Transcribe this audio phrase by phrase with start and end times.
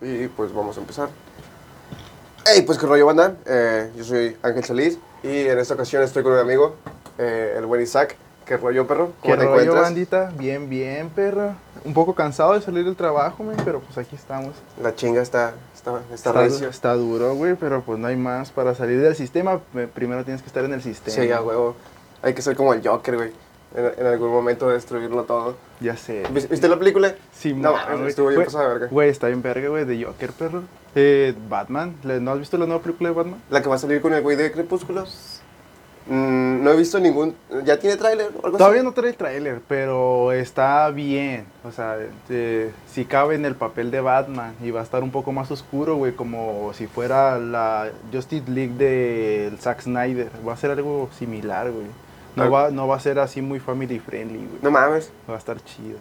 [0.00, 1.08] Y pues vamos a empezar.
[2.44, 3.34] Hey, pues qué rollo banda.
[3.46, 6.76] Eh, yo soy Ángel Solís y en esta ocasión estoy con un amigo,
[7.18, 8.16] eh, el buen Isaac.
[8.44, 9.12] ¿Qué rollo, perro?
[9.22, 9.82] ¿Qué ¿Cómo te rollo, encuentras?
[9.82, 10.32] bandita?
[10.36, 11.56] Bien, bien, perra.
[11.84, 14.54] Un poco cansado de salir del trabajo, men, pero pues aquí estamos.
[14.80, 16.68] La chinga está, está, está, recio.
[16.68, 18.52] está duro, güey, pero pues no hay más.
[18.52, 19.60] Para salir del sistema,
[19.94, 21.16] primero tienes que estar en el sistema.
[21.16, 21.74] Sí, a huevo.
[22.22, 23.32] Hay que ser como el Joker, güey.
[23.76, 25.56] En, en algún momento destruirlo todo.
[25.80, 26.22] Ya sé.
[26.32, 27.14] ¿Vis- ¿Viste la película?
[27.32, 28.08] Sí, No, güey.
[28.08, 28.86] estuvo bien pasada verga.
[28.90, 30.62] Güey, está bien verga, güey, de Joker, perro.
[30.94, 31.94] Eh, Batman.
[32.02, 33.40] ¿Le- ¿No has visto la nueva película de Batman?
[33.50, 35.04] La que va a salir con el güey de Crepúsculo.
[36.08, 37.34] Mm, no he visto ningún.
[37.64, 38.86] ¿Ya tiene tráiler o algo Todavía así?
[38.86, 41.46] no trae tráiler, pero está bien.
[41.64, 41.96] O sea,
[42.30, 45.50] eh, si cabe en el papel de Batman y va a estar un poco más
[45.50, 50.30] oscuro, güey, como si fuera la Justice League de Zack Snyder.
[50.46, 51.86] Va a ser algo similar, güey.
[52.36, 54.58] No va, no va a ser así muy family friendly, güey.
[54.62, 55.10] No mames.
[55.28, 55.98] Va a estar chido.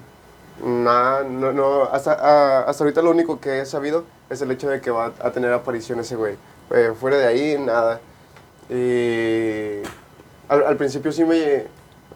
[0.64, 4.70] Nah, no, no, hasta, ah, hasta ahorita lo único que he sabido es el hecho
[4.70, 6.36] de que va a tener aparición ese güey.
[6.72, 8.00] Eh, fuera de ahí, nada.
[8.70, 9.82] Y
[10.50, 11.66] al, al principio sí me,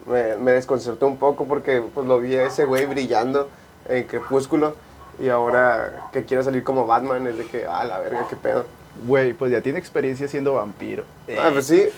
[0.06, 3.48] me, me desconcertó un poco porque pues, lo vi a ese güey brillando
[3.88, 4.74] en Crepúsculo
[5.18, 8.64] y ahora que quiere salir como Batman es de que, ah, la verga, qué pedo.
[9.06, 11.04] Güey, pues ya tiene experiencia siendo vampiro.
[11.38, 11.88] Ah, pues sí,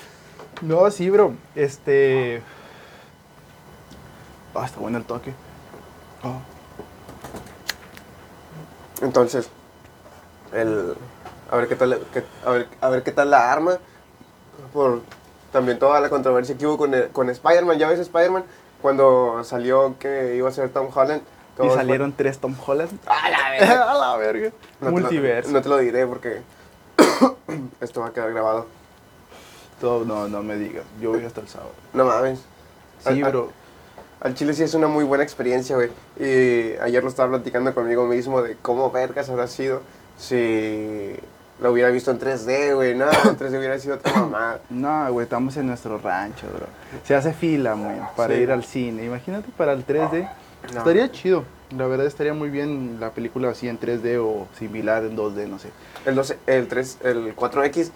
[0.60, 1.34] No, sí, bro.
[1.54, 2.42] Este.
[4.54, 5.32] Ah, está bueno el toque.
[6.22, 6.38] Ah.
[9.00, 9.48] entonces,
[10.52, 10.94] el,
[11.50, 13.78] a, ver qué tal, qué- a, ver, a ver qué tal la arma.
[14.72, 15.00] Por
[15.50, 17.78] también toda la controversia que hubo con, el- con Spider-Man.
[17.78, 18.44] Ya ves, Spider-Man,
[18.80, 21.22] cuando salió que iba a ser Tom Holland.
[21.62, 22.90] Y salieron tres Tom Holland.
[23.06, 23.90] ¡A la verga!
[23.90, 24.50] A la verga.
[24.80, 25.50] No te lo- Multiverso.
[25.50, 26.40] no te lo diré porque
[27.80, 28.66] esto va a quedar grabado.
[29.82, 30.84] Todo- no, no me digas.
[31.00, 31.72] Yo voy hasta el sábado.
[31.92, 32.38] No mames.
[33.00, 33.50] Sí, Al- bro.
[34.20, 35.90] Al chile sí es una muy buena experiencia, güey.
[36.18, 39.82] Y ayer lo estaba platicando conmigo mismo de cómo vergas habrá sido
[40.16, 41.16] si
[41.60, 42.94] lo hubiera visto en 3D, güey.
[42.94, 44.60] No, en 3D hubiera sido otra mamada.
[44.70, 46.66] No, güey, estamos en nuestro rancho, bro.
[47.04, 48.40] Se hace fila, güey, para Sí.
[48.40, 49.04] ir al cine.
[49.04, 50.30] Imagínate para el 3D.
[50.72, 50.78] No.
[50.78, 51.42] Estaría chido.
[51.76, 55.58] La verdad estaría muy bien la película así en 3D o similar en 2D, no
[55.58, 55.70] sé.
[56.04, 57.90] El, 12, el 3, el 4X,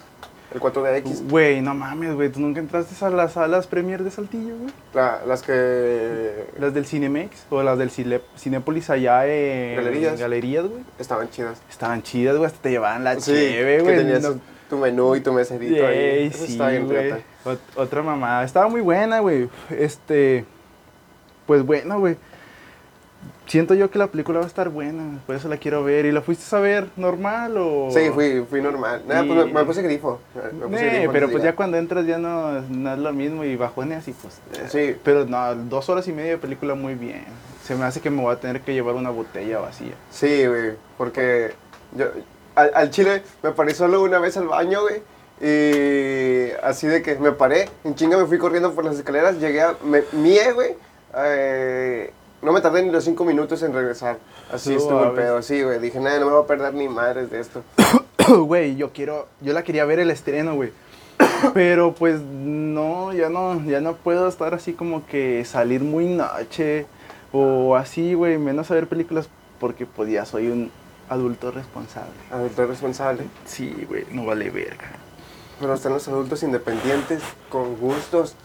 [0.53, 2.29] el 4DX, Güey, no mames, güey.
[2.29, 4.71] ¿Tú nunca entraste a las salas premier de Saltillo, güey?
[4.93, 10.19] la- las que Las del Cinemex o las del Cine- Cinépolis allá en Galerías.
[10.19, 10.83] Galerías, güey.
[10.99, 11.61] estaban chidas.
[11.69, 12.47] Estaban chidas, güey.
[12.47, 13.97] Hasta te llevaban la Sí, cheve, que güey.
[13.97, 15.97] tenías no- tu menú y tu meserito ahí.
[15.97, 17.03] Ey, Eso sí, estaba bien güey.
[17.03, 17.21] riata.
[17.45, 18.43] Ot- Otra mamada.
[18.43, 19.49] Estaba muy buena, güey.
[19.69, 20.45] Este.
[21.45, 22.17] Pues bueno, güey.
[23.47, 25.19] Siento yo que la película va a estar buena.
[25.25, 26.05] Por eso la quiero ver.
[26.05, 27.89] ¿Y la fuiste a ver normal o.?
[27.91, 29.03] Sí, fui, fui normal.
[29.07, 30.19] Nada, Y- pues me, me puse grifo.
[30.35, 33.43] Me puse Nee, grifo pero pues ya cuando entras ya no, no es lo mismo
[33.45, 34.39] y bajones y pues.
[34.53, 34.99] eh, Sí.
[35.03, 37.23] Pero no, dos horas y media de película muy bien.
[37.63, 39.93] Se me hace que me voy a tener que llevar una botella vacía.
[40.09, 41.53] Sí, güey, porque
[41.93, 42.05] yo,
[42.55, 45.01] al, al chile me paré solo una vez al baño, güey,
[45.39, 49.61] y así de que me paré, en chinga me fui corriendo por las escaleras, llegué
[49.61, 50.01] a, me
[50.53, 50.75] güey,
[51.15, 52.11] eh,
[52.41, 54.17] no me tardé ni los cinco minutos en regresar,
[54.51, 57.29] así estuvo el pedo, sí, güey, dije, nada, no me voy a perder ni madres
[57.31, 57.63] de esto.
[58.27, 60.71] Güey, yo quiero, yo la quería ver el estreno, güey.
[61.53, 66.85] Pero pues no, ya no, ya no puedo estar así como que salir muy noche
[67.31, 69.29] o así, güey, menos a ver películas
[69.61, 70.71] porque pues ya soy un
[71.07, 72.11] adulto responsable.
[72.31, 74.89] Adulto responsable, Sí, güey, no vale verga.
[75.61, 78.35] pero están los adultos independientes, con gustos,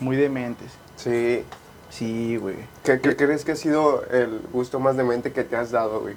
[0.00, 0.72] Muy dementes.
[0.96, 1.44] sí.
[1.92, 2.56] Sí, güey.
[2.84, 6.14] ¿Qué, qué crees que ha sido el gusto más demente que te has dado, güey?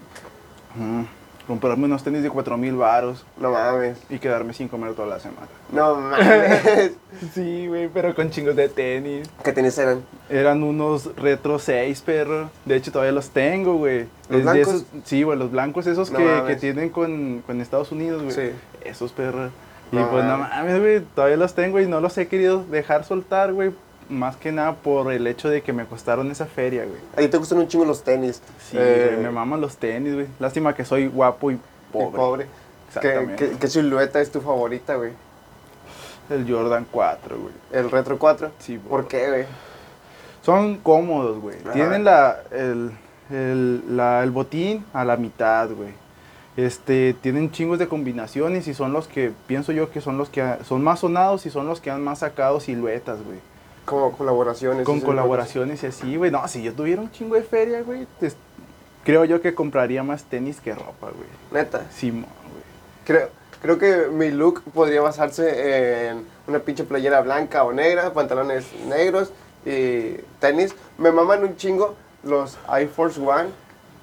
[0.80, 1.06] Ujú.
[1.48, 5.20] Comprarme unos tenis de 4 mil varos No mames, y quedarme sin comer toda la
[5.20, 5.48] semana.
[5.72, 6.94] no mames.
[7.36, 9.30] Sí, güey, pero con chingos de tenis.
[9.44, 10.02] ¿Qué tenis eran?
[10.30, 12.50] Eran unos Retro 6, perro.
[12.66, 14.08] De hecho, todavía los tengo, güey.
[14.30, 14.68] ¿Los Es blancos?
[14.68, 18.34] esos- sí, güey, los blancos esos No que, tienen con, con Estados Unidos, güey.
[18.36, 18.52] Sí.
[18.84, 19.50] Esos, perro.
[19.92, 23.04] Y No pues no mames, güey, todavía los tengo y no los he querido dejar
[23.06, 23.72] soltar, güey.
[24.10, 27.00] Más que nada por el hecho de que me costaron esa feria, güey.
[27.14, 28.42] A ti te gustan un chingo los tenis.
[28.70, 30.28] Sí, Eh, güey, me maman los tenis, güey.
[30.40, 31.60] Lástima que soy guapo y y
[31.92, 32.16] pobre.
[32.18, 32.46] pobre.
[32.46, 33.50] ¿Qué, Exactamente.
[33.52, 35.12] qué, qué silueta es tu favorita, güey?
[36.30, 37.54] El Jordan 4, güey.
[37.72, 38.52] ¿El Retro 4?
[38.60, 39.08] Sí, ¿Por bro.
[39.08, 39.46] qué, güey?
[40.44, 41.58] Son cómodos, güey.
[41.64, 41.74] Ajá.
[41.74, 42.92] Tienen la, el,
[43.32, 45.90] el, la- el botín a la mitad, güey.
[46.58, 50.42] Este, tienen chingos de combinaciones y son los que, pienso yo que son los que
[50.42, 53.40] ha- son más sonados y son los que han más sacado siluetas, güey.
[53.86, 54.86] Como colaboraciones.
[54.86, 56.32] Con colaboraciones y así, güey.
[56.32, 58.36] No, si yo tuviera un chingo de feria, güey, pues,
[59.04, 61.28] creo yo que compraría más tenis que ropa, güey.
[61.52, 61.86] Neta.
[61.92, 62.64] Simón, güey.
[63.06, 63.30] Creo,
[63.62, 69.32] creo que mi look podría basarse en una pinche playera blanca o negra, pantalones negros
[69.66, 70.74] y tenis.
[70.98, 73.50] Me maman un chingo los Air Force One.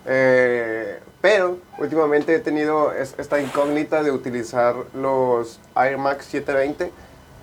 [0.06, 6.90] eh, Pero últimamente he tenido es- esta incógnita de utilizar los Air Max 720,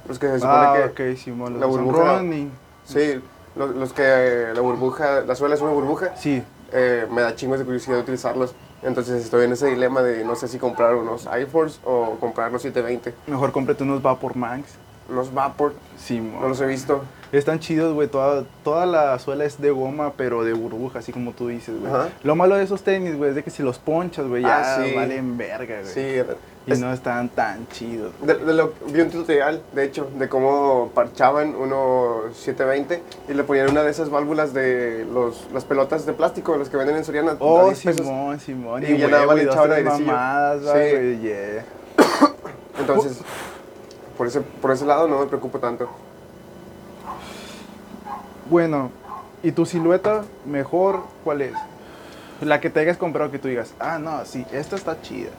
[0.09, 1.11] los que se supone Ah, que...
[1.13, 1.59] ok, Simón.
[1.59, 2.51] la los burbuja- running.
[2.83, 3.21] Sí,
[3.55, 6.15] los, los que la burbuja, la suela es una burbuja.
[6.17, 6.43] Sí.
[6.73, 8.53] eh, me da chingos de curiosidad utilizarlos.
[8.83, 12.51] Entonces estoy en ese dilema de no sé si comprar unos Air Force o comprar
[12.51, 13.13] los 720.
[13.31, 14.75] Mejor cómprate unos Vapor Max.
[15.11, 16.41] Los Vapor, Simón.
[16.41, 17.01] no los he visto.
[17.31, 18.07] Están chidos, güey.
[18.07, 21.91] Toda, toda la suela es de goma, pero de burbuja, así como tú dices, güey.
[22.23, 24.83] Lo malo de esos tenis, güey, es de que si los ponchas, güey, ya Ah,
[24.83, 24.93] sí.
[24.95, 25.93] valen verga, güey.
[25.93, 26.23] Sí,
[26.65, 28.13] Y es- no están tan chidos.
[28.23, 33.43] de, de lo, vi un tutorial, de hecho, de cómo parchaban unos 720 y le
[33.43, 37.05] ponían una de esas válvulas de los, las pelotas de plástico, las que venden en
[37.05, 37.35] Soriana.
[37.39, 38.05] Oh, 10 pesos.
[38.07, 38.83] Simón, Simón.
[38.83, 39.69] Y ya nada le echaban
[40.61, 41.19] Sí.
[41.21, 41.63] yeah.
[42.79, 43.19] Entonces,
[44.19, 45.87] por ese, por ese lado no me preocupo tanto.
[48.49, 48.91] Bueno,
[49.43, 51.53] ¿y tu silueta mejor cuál es?
[52.41, 55.29] La que te hayas comprado que tú digas, ah, no, sí, esta está chida.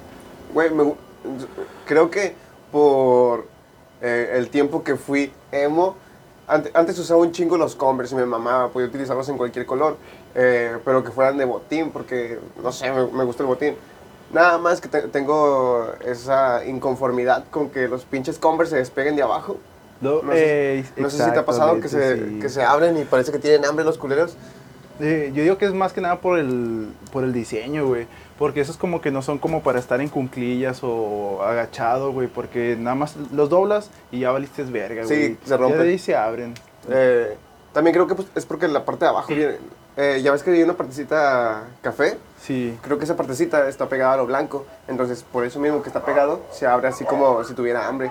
[0.55, 0.94] Güey, me
[1.85, 2.35] creo que
[2.73, 3.47] por
[4.00, 5.97] eh, el tiempo que fui emo,
[6.49, 9.99] ante- antes usaba un chingo los Converse y me mamaba, podía utilizarlos en cualquier color,
[10.35, 13.75] eh, pero que fueran de botín, porque, no sé, me, me gusta el botín.
[14.32, 19.23] Nada más que te- tengo esa inconformidad con que los pinches Converse se despeguen de
[19.23, 19.56] abajo.
[20.00, 22.38] No, No sé, eh, no sé si te ha pasado que se, sí.
[22.41, 24.37] que se abren y parece que tienen hambre los culeros.
[25.00, 28.06] Eh, yo digo que es más que nada por el, por el diseño, güey.
[28.38, 32.29] Porque esos como que no son como para estar en cunclillas o agachado, güey.
[32.29, 35.38] Porque nada más los doblas y ya valiste verga, Sí, güey.
[35.44, 35.82] se rompen.
[35.82, 36.55] De ahí se abren.
[36.88, 37.37] Eh,
[37.73, 39.56] también creo que pues, es porque la parte de abajo viene...
[39.97, 42.77] eh, ya ves que hay una partecita café, Sí.
[42.83, 46.05] creo que esa partecita está pegada a lo blanco, entonces por eso mismo que está
[46.05, 48.11] pegado se abre así como si tuviera hambre.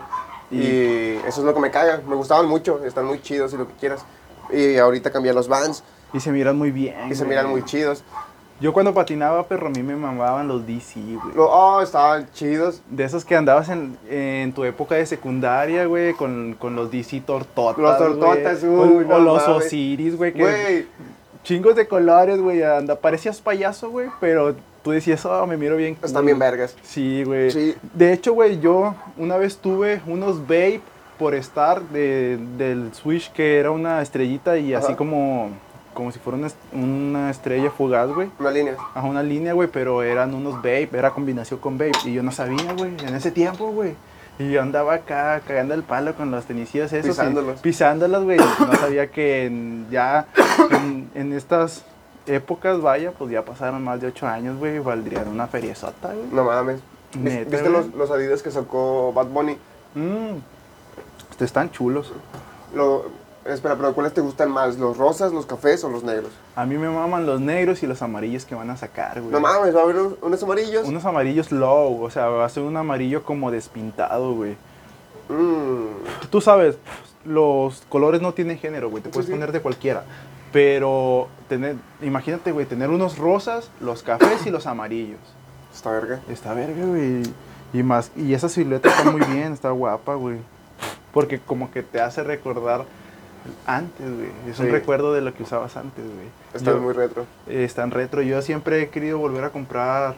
[0.52, 3.68] Y, eso es lo que me caga, me gustaban mucho, están muy chidos y lo
[3.68, 4.04] que quieras.
[4.52, 5.84] Y ahorita cambié los Vans
[6.14, 6.96] Y se miran muy bien.
[7.10, 7.30] y se güey.
[7.30, 8.04] miran muy chidos.
[8.62, 11.34] Yo cuando patinaba, perro, a mí me mamaban los DC, güey.
[11.36, 12.82] Lo- oh, estaban chidos.
[12.90, 17.22] De esos que andabas en, en tu época de secundaria, güey, con, con los DC
[17.22, 17.78] tortotas.
[17.82, 18.98] Los tortotas, güey.
[18.98, 19.48] o, no o los.
[19.48, 20.88] Osiris, güey, que Güey,
[21.44, 22.64] chingos de colores, güey.
[22.64, 25.94] Anda, parecías payaso, güey, pero tú decías, oh, me miro bien.
[25.96, 26.26] están cool".
[26.26, 26.76] bien vergas.
[26.84, 27.52] Sí, güey.
[27.52, 27.76] Sí.
[27.94, 30.82] De hecho, güey, yo una vez tuve unos vape
[31.18, 34.96] por estar de, del Switch que era una estrellita y así Ajá.
[34.96, 35.50] como,
[35.94, 38.30] como si fuera una, una estrella fugaz, güey.
[38.40, 38.78] Una línea.
[38.94, 41.92] a una línea, güey, pero eran unos vape, era combinación con vape.
[42.06, 43.96] Y yo no sabía, güey, en ese tiempo, güey.
[44.40, 47.06] Y yo andaba acá cagando el palo con los tenisías esos.
[47.06, 47.60] y Pisándolos.
[47.60, 48.38] pisándolos, güey.
[48.38, 50.26] No sabía que en- ya
[50.72, 51.84] en, en estas
[52.26, 54.80] épocas, vaya, pues ya pasaron más de ocho años, güey.
[54.80, 56.28] Valdrían una feriezota, güey.
[56.32, 56.80] No mames.
[57.18, 59.58] Neta, ¿Viste los, los Adidas que sacó Bad Bunny?
[59.96, 60.38] Mm.
[61.44, 62.14] Están chulos.
[62.74, 63.06] Lo,
[63.54, 64.78] espera, pero ¿cuáles te gustan más?
[64.78, 66.32] ¿Los rosas, los cafés o los negros?
[66.56, 69.32] A mí me maman los negros y los amarillos que van a sacar, güey.
[69.32, 70.88] No mames, va a haber un- unos amarillos.
[70.88, 74.56] Unos amarillos low, o sea, va a ser un amarillo como despintado, güey.
[75.30, 76.78] Mm, Tú sabes,
[77.26, 79.04] los colores no tienen género, güey.
[79.04, 79.32] Te Sí, puedes sí.
[79.32, 80.04] poner de cualquiera.
[80.52, 85.20] Pero, tener, imagínate, güey, tener unos rosas, los cafés y los amarillos.
[85.74, 86.20] está verga.
[86.30, 87.22] Está verga, güey.
[87.72, 90.38] Y más, y esa silueta está muy bien, está guapa, güey.
[91.14, 92.86] Porque como que te hace recordar
[93.66, 94.30] antes, güey.
[94.50, 96.28] Es un recuerdo de lo que usabas antes, güey.
[96.54, 97.26] Está Yo- muy retro.
[97.48, 98.22] eh, están retro.
[98.22, 100.16] Yo siempre he querido volver a comprar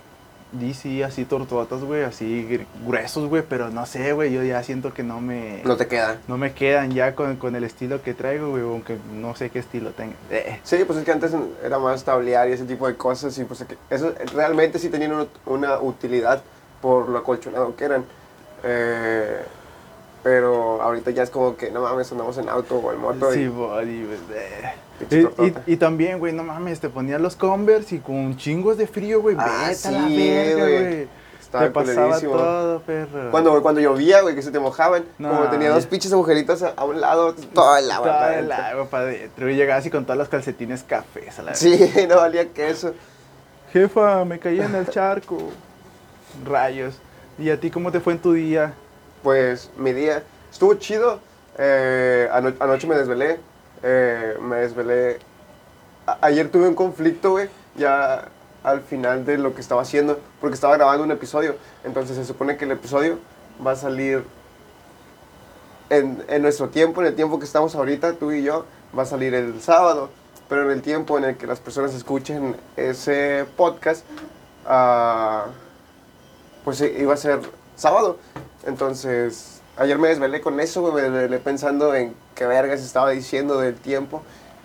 [0.54, 4.94] DC así tortotas, güey, así gr- gruesos, güey, pero no sé, güey, yo ya siento
[4.94, 6.18] que no me No te queda.
[6.28, 9.60] no me quedan ya con, con el estilo que traigo, güey, aunque no sé qué
[9.60, 10.16] estilo tenga.
[10.30, 11.32] Eh, Sí, pues es que antes
[11.64, 15.26] era más tablear y ese tipo de cosas y pues eso realmente sí tenían una,
[15.46, 16.44] una utilidad
[16.82, 18.04] por lo acolchonado que eran.
[18.64, 19.42] Eh,
[20.24, 23.42] pero ahorita ya es como que no mames, andamos en auto o en moto sí,
[23.42, 24.08] y body,
[25.10, 28.86] Y, y- y también, güey, no mames, te ponías los Converse y con chingos de
[28.88, 31.08] frío, güey, Ah, vete a la sí, verga, güey.
[31.40, 33.32] estaba Te pasaba todo, perro.
[33.32, 36.74] Cuando, cuando llovía, güey, que se te mojaban, No, como tenía dos pinches agujeritos a,
[36.78, 38.08] a un lado, todo el agua.
[38.30, 39.50] Todo el agua para adentro.
[39.50, 42.94] Y llegabas y con todas las calcetines cafés a la Sí, no valía queso.
[43.74, 45.38] Jefa, me caí en el charco.
[46.46, 46.96] Rayos.
[47.40, 48.74] ¿Y a ti cómo te fue en tu día?
[49.24, 51.20] Pues mi día estuvo chido.
[51.58, 53.40] Eh, ano- anoche me desvelé.
[53.84, 55.20] eh, me desvelé.
[56.22, 57.50] Ayer tuve un conflicto, güey.
[57.76, 58.28] Ya
[58.64, 60.20] al final de lo que estaba haciendo.
[60.40, 61.56] Porque estaba grabando un episodio.
[61.84, 63.18] Entonces se supone que el episodio
[63.66, 64.24] va a salir
[65.90, 68.66] en, en nuestro tiempo, en el tiempo que estamos ahorita, tú y yo.
[68.98, 70.10] Va a salir el sábado.
[70.50, 74.06] Pero en el tiempo en el que las personas escuchen ese podcast.
[74.66, 75.46] ah,
[76.64, 77.40] pues eh, iba a ser
[77.76, 78.18] sábado.
[78.66, 83.76] Entonces, ayer me desvelé con eso, me desvelé pensando en qué vergas estaba diciendo del
[83.76, 84.22] tiempo.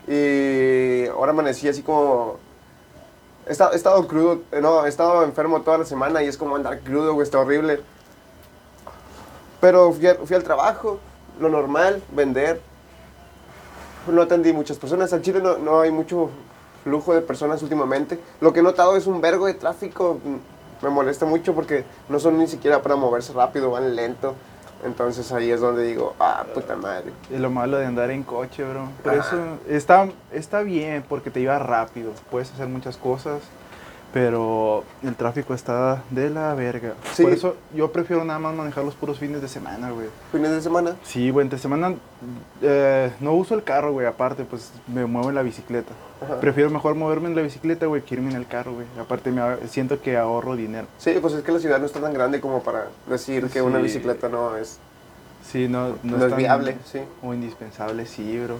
[0.08, 2.38] Y ahora amanecí así como
[3.46, 6.80] he estado, crudo, eh, no, he estado enfermo toda la semana y es como andar
[6.80, 7.80] crudo, güey, está horrible.
[9.60, 10.98] Pero fui, fui al trabajo,
[11.40, 12.60] lo normal, vender.
[14.08, 15.12] No atendí muchas personas.
[15.12, 16.30] Al Chile no, no hay mucho
[16.84, 18.20] flujo de personas últimamente.
[18.40, 20.20] Lo que he notado es un vergo de tráfico.
[20.82, 24.34] Me molesta mucho porque no son ni siquiera para moverse rápido, van lento.
[24.84, 27.10] Entonces ahí es donde digo, ah, puta madre.
[27.32, 28.88] Es lo malo de andar en coche, bro.
[29.02, 29.16] Por Ah.
[29.16, 29.36] eso
[29.68, 32.12] está, está bien, porque te lleva rápido.
[32.30, 33.40] Puedes hacer muchas cosas,
[34.12, 36.94] pero el tráfico está de la verga.
[37.12, 37.22] Sí.
[37.22, 40.06] Por eso yo prefiero nada más manejar los puros fines de semana, güey.
[40.32, 40.96] Fines de semana.
[41.04, 41.94] Sí, güey, entre semana
[42.62, 44.06] eh, no uso el carro, güey.
[44.06, 45.92] Aparte, pues me muevo en la bicicleta.
[46.24, 46.40] Ajá.
[46.40, 48.86] Prefiero mejor moverme en la bicicleta, güey, que irme en el carro, güey.
[48.98, 50.86] Aparte, me, siento que ahorro dinero.
[50.98, 53.78] Sí, pues es que la ciudad no está tan grande como para decir que una
[53.78, 54.78] bicicleta no es,
[55.50, 56.76] Sí, no, no es tan- viable.
[56.84, 57.00] Sí.
[57.22, 58.56] O indispensable, sí, bro.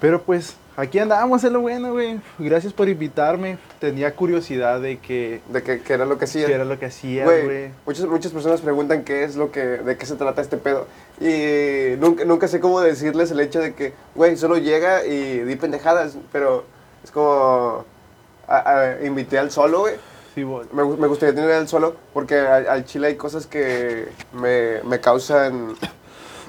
[0.00, 2.18] Pero pues, aquí andamos, es lo bueno, güey.
[2.38, 3.58] Gracias por invitarme.
[3.80, 6.46] Tenía curiosidad de que, De que, que era lo que hacía.
[6.46, 7.70] qué era lo que hacías, Güey, güey.
[7.86, 10.86] muchas, muchas personas preguntan qué es lo que, de qué se trata este pedo.
[11.20, 15.56] Y nunca, nunca sé cómo decirles el hecho de que, güey, solo llega y di
[15.56, 16.64] pendejadas, pero
[17.04, 17.84] es como,
[18.48, 19.94] a- a- invité al solo, güey.
[20.34, 23.46] Sí, bo- Me, gu- me gustaría tener al solo porque al, al chile hay cosas
[23.46, 25.74] que me, me causan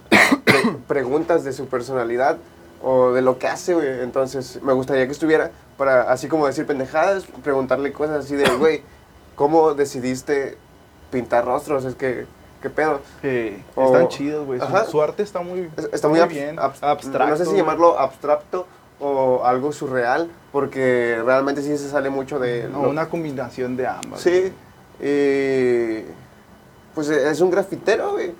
[0.45, 2.37] pre- preguntas de su personalidad
[2.83, 4.01] o de lo que hace, güey.
[4.01, 8.81] Entonces me gustaría que estuviera para, así como decir pendejadas, preguntarle cosas así de, güey,
[9.35, 10.57] ¿cómo decidiste
[11.11, 11.85] pintar rostros?
[11.85, 12.25] Es que,
[12.61, 13.01] ¿qué pedo?
[13.21, 14.59] que O- están chidos, güey.
[14.89, 16.57] Su, arte está muy, Es- Está muy, bien.
[16.57, 17.27] abs- abstracto.
[17.29, 18.67] No sé si llamarlo abstracto
[18.99, 22.67] o algo surreal, porque realmente sí se sale mucho de...
[22.71, 24.21] No, lo- una combinación de ambas.
[24.21, 24.53] Sí,
[24.99, 26.05] y
[26.93, 28.31] pues es un grafitero, güey.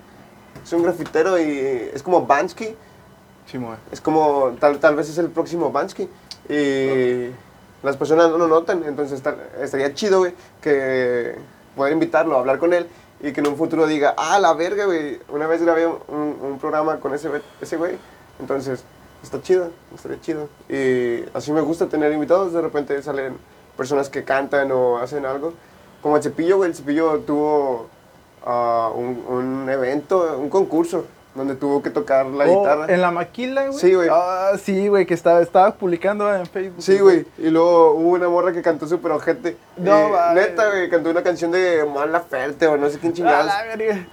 [0.62, 2.76] Es un grafitero y es como Bansky.
[3.46, 3.58] Sí,
[3.90, 6.08] Es como, tal, tal vez es el próximo Bansky.
[6.48, 7.30] Y
[7.82, 9.22] las personas no lo notan, entonces
[9.60, 11.36] estaría chido, güey, que
[11.76, 12.86] poder invitarlo a hablar con él
[13.20, 15.20] y que en un futuro diga, ah, la verga, güey.
[15.28, 17.30] Una vez grabé un, un programa con ese,
[17.60, 17.96] ese güey.
[18.40, 18.84] Entonces,
[19.22, 20.48] está chido, estaría chido.
[20.68, 22.52] Y así me gusta tener invitados.
[22.52, 23.36] De repente salen
[23.76, 25.54] personas que cantan o hacen algo.
[26.02, 26.70] Como el Cepillo, güey.
[26.70, 27.88] El Cepillo tuvo
[28.44, 32.92] ah, un, un evento, un concurso, donde tuvo que tocar la Oh, guitarra.
[32.92, 33.78] En la maquila, güey.
[33.78, 34.08] Sí, güey.
[34.12, 36.82] Ah, sí, güey, que estaba, estaba publicando en Facebook.
[36.82, 37.24] Sí, güey.
[37.38, 39.56] Y luego hubo una morra que cantó súper ojete.
[39.76, 40.34] No, Eh.
[40.34, 40.90] Neta, güey.
[40.90, 43.52] Cantó una canción de Mon Laferte o no sé quién Ah, chingados.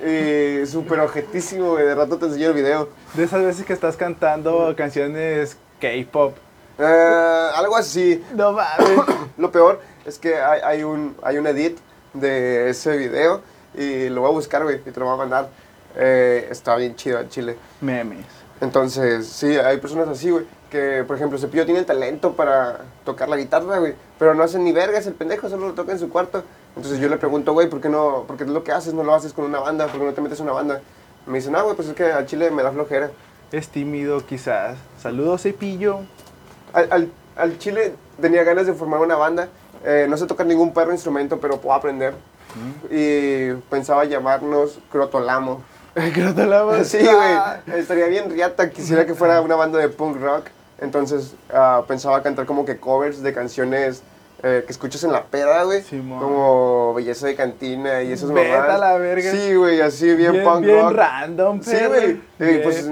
[0.01, 1.85] Y súper ojetísimo, güey.
[1.85, 2.89] De rato te enseño el video.
[3.15, 6.35] De esas veces que estás cantando canciones K-pop.
[6.77, 8.23] Eh, algo así.
[8.33, 8.89] No mames.
[9.37, 11.77] Lo peor es que hay, hay un, hay un edit
[12.13, 13.41] de ese video
[13.75, 15.49] y lo voy a buscar, güey, y te lo voy a mandar.
[15.95, 17.57] Eh, está bien chido al chile.
[17.81, 18.25] Memes.
[18.61, 23.29] Entonces, sí, hay personas así, güey, que, por ejemplo, Cepillo tiene el talento para tocar
[23.29, 26.09] la guitarra, güey, pero no hace ni vergas el pendejo, solo lo toca en su
[26.09, 26.43] cuarto.
[26.75, 28.25] Entonces yo le pregunto, güey, ¿por qué no?
[28.27, 30.21] Porque es lo que haces, no lo haces con una banda, ¿por qué no te
[30.21, 30.81] metes en una banda?
[31.25, 33.11] Me dicen, ah, güey, pues es que al chile me da flojera.
[33.51, 34.77] Es tímido, quizás.
[35.01, 36.01] Saludos, cepillo.
[36.73, 39.47] Al, al, al chile tenía ganas de formar una banda,
[39.85, 42.13] eh, no sé tocar ningún perro instrumento, pero puedo aprender.
[42.89, 45.61] Y pensaba llamarnos Crotolamo.
[46.13, 47.79] Que la vas- Sí, güey.
[47.79, 48.69] Estaría bien riata.
[48.69, 50.45] Quisiera que fuera una banda de punk rock.
[50.79, 54.01] Entonces ah, pensaba cantar como que covers de canciones
[54.41, 55.81] eh, que escuchas en la peda, güey.
[55.83, 56.19] Simón.
[56.19, 58.75] como Belleza de Cantina y esas Vete mamadas.
[58.75, 59.31] a la verga.
[59.31, 60.93] Sí, güey, así bien, bien, punk bien rock.
[60.93, 62.21] random, Sí, güey.
[62.39, 62.89] Y pues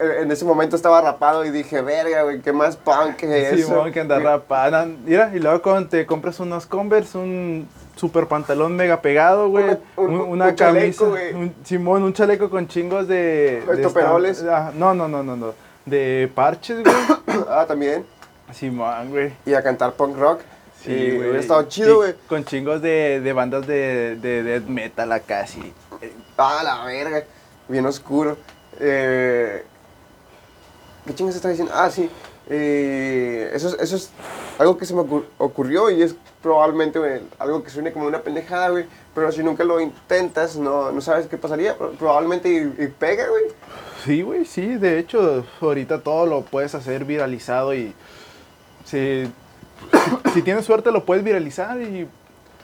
[0.00, 3.68] en, ese momento estaba rapado y dije, verga, güey, qué más punk que eso.
[3.68, 4.86] Simón, que anda rapada.
[5.04, 7.68] Mira, y luego cuando te compras unos Converse, un
[8.00, 9.76] super pantalón mega pegado, güey.
[9.96, 10.56] Un- un- una un camisa.
[10.56, 11.34] chaleco, güey.
[11.34, 13.62] un- Simón, un chaleco con chingos de.
[13.66, 15.54] de ah, No, no, no, no, no.
[15.84, 16.94] De parches, güey.
[17.48, 18.04] Ah, también.
[18.52, 19.32] Simón, güey.
[19.46, 20.40] Y a cantar punk rock.
[20.82, 21.18] Sí, güey.
[21.18, 22.14] hubiera estado chido, güey.
[22.26, 25.72] Con chingos de, de bandas de, de death metal acá, sí.
[26.38, 27.22] Ah, la verga.
[27.68, 28.38] Bien oscuro.
[28.80, 29.62] Eh,
[31.06, 31.72] ¿Qué chingas está diciendo?
[31.76, 32.08] Ah, sí.
[32.52, 34.10] Eh, eso, es, eso es
[34.58, 38.20] algo que se me ocur- ocurrió y es probablemente güey, algo que suene como una
[38.22, 38.86] pendejada, güey.
[39.14, 41.76] Pero si nunca lo intentas, no, no sabes qué pasaría.
[41.78, 43.44] Pro- Probablemente y, y pega, güey.
[44.04, 44.76] Sí, güey, sí.
[44.76, 47.94] De hecho, ahorita todo lo puedes hacer viralizado y
[48.84, 49.30] si,
[50.34, 52.08] si tienes suerte lo puedes viralizar y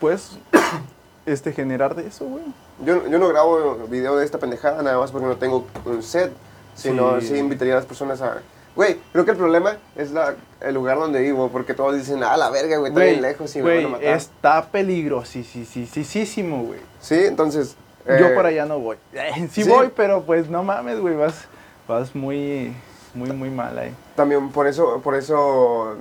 [0.01, 0.39] puedes
[1.27, 2.43] este, generar de eso, güey.
[2.85, 6.33] Yo, yo no grabo video de esta pendejada nada más porque no tengo un set.
[6.75, 7.29] Sino Sí.
[7.29, 8.43] sí, invitaría a las personas a...
[8.77, 11.49] Güey, creo que el problema es la, el lugar donde vivo.
[11.49, 13.97] Porque todos dicen, ah, la verga, güey, está bien lejos y me güey, van a
[13.97, 14.17] matar.
[14.17, 16.81] está peligrosísimo, güey.
[17.01, 17.77] Sí, entonces...
[18.07, 18.97] Yo eh, por allá no voy.
[19.51, 19.69] sí, sí.
[19.69, 21.47] voy, pero pues no mames, güey, vas,
[21.89, 22.73] vas muy,
[23.15, 23.93] muy, muy mal ahí.
[24.15, 25.97] También por eso, por eso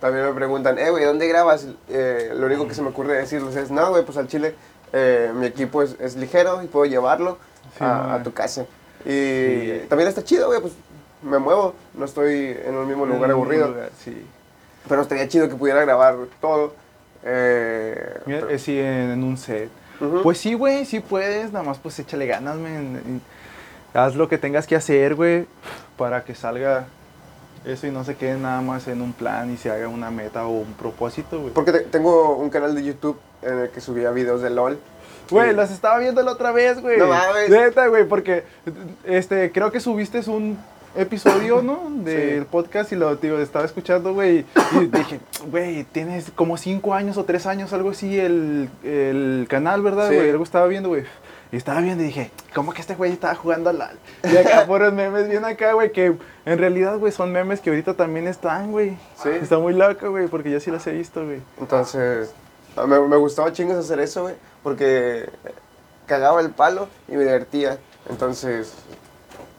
[0.00, 1.66] también me preguntan, eh, güey, ¿dónde grabas?
[1.90, 4.54] Eh, lo único que se me ocurre decirles es, no, güey, pues al chile
[4.94, 7.36] eh, mi equipo es, es ligero y puedo llevarlo
[7.76, 8.62] Sí, a, tu casa.
[9.04, 9.82] Y Sí.
[9.88, 10.72] también está chido, güey, pues
[11.22, 13.68] me muevo, no estoy en un mismo lugar aburrido.
[13.68, 14.26] lugar, sí.
[14.88, 16.74] Pero estaría chido que pudiera grabar todo.
[17.24, 19.68] Eh, Mira, pero- eh, sí, en, un set.
[20.22, 23.20] Pues sí, güey, sí puedes, nada más pues échale ganas, men.
[23.92, 25.46] Haz lo que tengas que hacer, güey,
[25.98, 26.86] para que salga
[27.66, 30.46] eso y no se quede nada más en un plan y se haga una meta
[30.46, 31.52] o un propósito, güey.
[31.52, 34.78] Porque te- tengo un canal de YouTube en el que subía videos de LOL.
[35.30, 36.96] Güey, las estaba viendo la otra vez, güey.
[36.98, 37.50] No mames.
[37.50, 38.44] Neta, güey, porque
[39.04, 40.58] este, creo que subiste un
[40.96, 41.88] episodio, ¿no?
[42.04, 42.46] Del Sí.
[42.50, 44.44] podcast y lo digo, estaba escuchando, güey.
[44.80, 45.20] Y dije,
[45.50, 50.16] güey, tienes como cinco años o tres años, algo así, el, el canal, ¿verdad, Sí.
[50.16, 50.30] güey?
[50.30, 51.04] Algo estaba viendo, güey.
[51.52, 53.98] Y estaba viendo y dije, ¿cómo que este güey estaba jugando al LAL?
[54.22, 56.14] Y acá fueron memes bien acá, güey, que
[56.46, 58.90] en realidad, güey, son memes que ahorita también están, güey.
[59.20, 59.30] Sí.
[59.30, 61.40] Está muy loco, güey, porque yo sí los he visto, güey.
[61.58, 62.32] Entonces,
[62.76, 65.28] a- me, me gustaba chingos hacer eso, güey, porque
[66.06, 67.78] cagaba el palo y me divertía.
[68.08, 68.72] Entonces,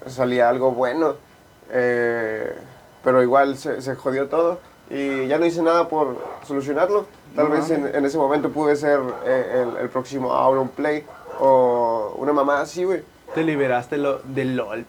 [0.07, 1.15] salía algo bueno.
[1.69, 2.55] eh,
[3.03, 7.05] pero igual se, se jodió todo y ya no hice nada por solucionarlo.
[7.35, 11.05] Tal No vez en, ese momento pude ser eh, el, el próximo Auron Play
[11.39, 13.03] o una mamá así, güey.
[13.33, 14.85] Te liberaste lo, del LOL.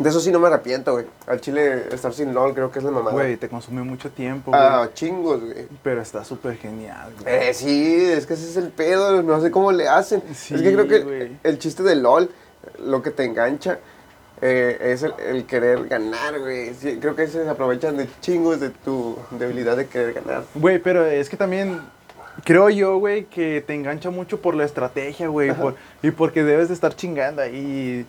[0.00, 1.04] De eso sí no me arrepiento, güey.
[1.26, 3.12] Al chile estar sin LOL creo que es la mamada.
[3.12, 4.62] Güey, te consume mucho tiempo, güey.
[4.62, 5.68] Ah, chingos, güey.
[5.82, 7.34] Pero está súper genial, güey.
[7.48, 10.22] Eh, sí, es que ese es el pedo, no sé cómo le hacen.
[10.34, 11.36] Sí, es que creo que güey.
[11.44, 12.30] el chiste de LOL,
[12.82, 13.78] lo que te engancha,
[14.40, 16.72] eh, es el, el querer ganar, güey.
[16.72, 20.44] Sí, creo que se aprovechan de chingos de tu debilidad de querer ganar.
[20.54, 21.78] Güey, pero es que también
[22.44, 25.52] creo yo, güey, que te engancha mucho por la estrategia, güey.
[25.52, 28.06] Por- y porque debes de estar chingando ahí.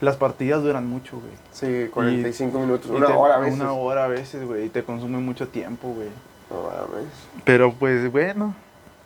[0.00, 1.32] Las partidas duran mucho, güey.
[1.52, 3.58] Sí, 45 minutos, Y una te- hora a veces.
[3.60, 4.66] Una hora a veces, güey.
[4.66, 6.08] Y te consume mucho tiempo, güey.
[6.50, 7.08] No mames.
[7.44, 8.54] Pero pues, bueno,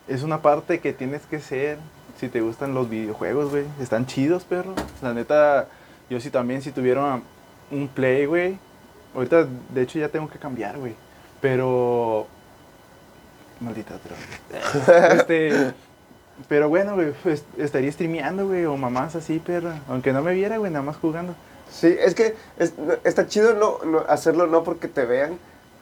[0.06, 1.78] es una parte que tienes que ser.
[2.18, 3.64] Si te gustan los videojuegos, güey.
[3.80, 4.74] Están chidos, perro.
[5.00, 5.66] La neta,
[6.10, 7.20] yo sí también, si tuviera
[7.70, 8.58] un play, güey.
[9.14, 10.94] Ahorita, de hecho, ya tengo que cambiar, güey.
[11.40, 12.26] Pero.
[13.60, 15.14] Maldita droga.
[15.14, 15.72] este.
[16.48, 19.80] Pero bueno, güey, pues, estaría streameando, güey, o mamás así, perra.
[19.88, 21.34] Aunque no me viera, güey, nada más jugando.
[21.70, 25.38] Sí, es que es- está chido no, no- hacerlo no porque te vean,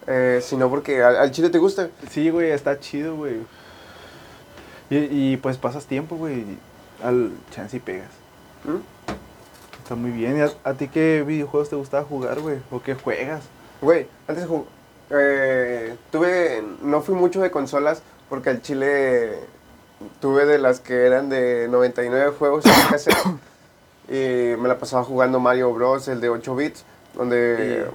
[0.07, 1.89] eh, sino porque al, al chile te gusta.
[2.11, 3.39] Sí, güey, está chido, güey.
[4.91, 4.97] Y,
[5.33, 6.45] y, pues pasas tiempo, güey,
[7.03, 8.11] al chance y pegas.
[8.65, 8.81] ¿Mm?
[9.83, 10.37] Está muy bien.
[10.37, 12.59] ¿Y a, a ti qué videojuegos te gustaba jugar, güey?
[12.71, 13.43] ¿O qué juegas?
[13.81, 14.47] Güey, antes
[15.11, 19.39] eh, tuve, no fui mucho de consolas porque al chile
[20.21, 23.17] tuve de las que eran de 99 juegos en cassette
[24.09, 26.85] y me la pasaba jugando Mario Bros, el de 8 bits,
[27.15, 27.91] donde, Sí.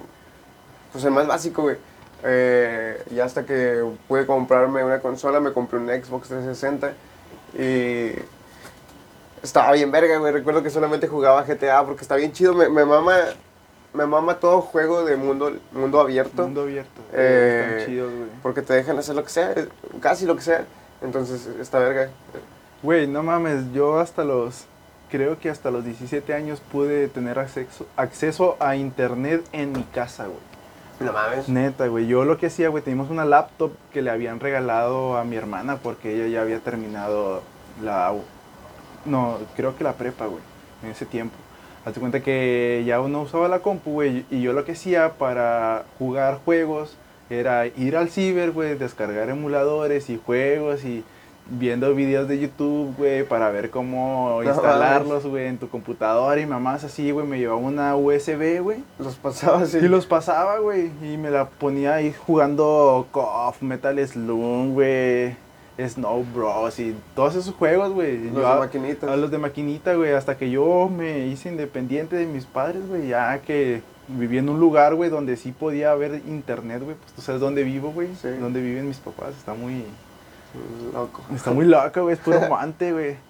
[0.92, 1.76] pues el más básico, güey.
[2.24, 6.92] Eh, y hasta que pude comprarme una consola, me compré un Xbox 360
[7.58, 8.12] y
[9.42, 10.32] estaba bien verga, güey.
[10.32, 12.54] Recuerdo que solamente jugaba GTA porque está bien chido.
[12.54, 13.16] Me, me mama,
[13.92, 16.42] me mama todo juego de mundo, mundo abierto.
[16.44, 17.00] Mundo abierto.
[17.12, 18.28] Eh, Están chidos, güey.
[18.42, 19.54] Porque te dejan hacer lo que sea,
[20.00, 20.64] casi lo que sea.
[21.02, 22.10] Entonces, esta verga.
[22.82, 24.66] Güey, no mames, yo hasta los...
[25.10, 30.24] Creo que hasta los 17 años pude tener acceso, acceso a internet en mi casa,
[30.24, 30.38] güey.
[30.98, 31.48] No mames.
[31.48, 32.06] Neta, güey.
[32.06, 35.76] Yo lo que hacía, güey, teníamos una laptop que le habían regalado a mi hermana
[35.76, 37.42] porque ella ya había terminado
[37.82, 38.12] la...
[39.04, 40.42] No, creo que la prepa, güey,
[40.82, 41.36] en ese tiempo.
[41.84, 45.84] Hazte cuenta que ya uno usaba la compu, güey, y yo lo que hacía para
[45.98, 46.96] jugar juegos
[47.30, 51.04] era ir al ciber, güey, descargar emuladores y juegos y
[51.48, 56.46] viendo videos de YouTube, güey, para ver cómo No instalarlos, güey, en tu computadora y
[56.46, 58.78] mamás así, güey, me llevaba una USB, güey.
[58.98, 59.78] Los pasaba así.
[59.78, 60.90] Y los pasaba, güey.
[61.02, 65.36] Y me la ponía ahí jugando KOF, Metal Slug, güey.
[65.78, 66.78] Snow Bros.
[66.80, 68.16] y todos esos juegos, güey.
[68.24, 69.10] Los Yo de a- maquinitas.
[69.10, 70.12] A los de maquinita, güey.
[70.14, 73.08] Hasta que yo me hice independiente de mis padres, güey.
[73.08, 76.96] Ya que viví en un lugar, güey, donde sí podía haber internet, güey.
[76.96, 78.08] Pues tú sabes dónde vivo, güey.
[78.20, 78.28] Sí.
[78.28, 79.30] Donde viven mis papás.
[79.36, 79.84] Está muy...
[80.92, 81.22] Loco.
[81.34, 82.14] Está muy loco, güey.
[82.14, 83.16] Es puro mante, güey.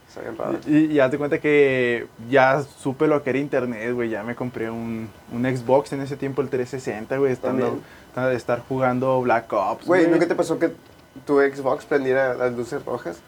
[0.67, 4.09] Y, y ya te cuenta que ya supe lo que era internet, güey.
[4.09, 7.33] Ya me compré un, un Xbox en ese tiempo, el 360, güey.
[7.33, 7.81] Estando,
[8.15, 9.85] de estar jugando Black Ops.
[9.85, 10.73] Güey, ¿nunca te pasó que
[11.27, 13.19] tu Xbox prendiera las luces rojas?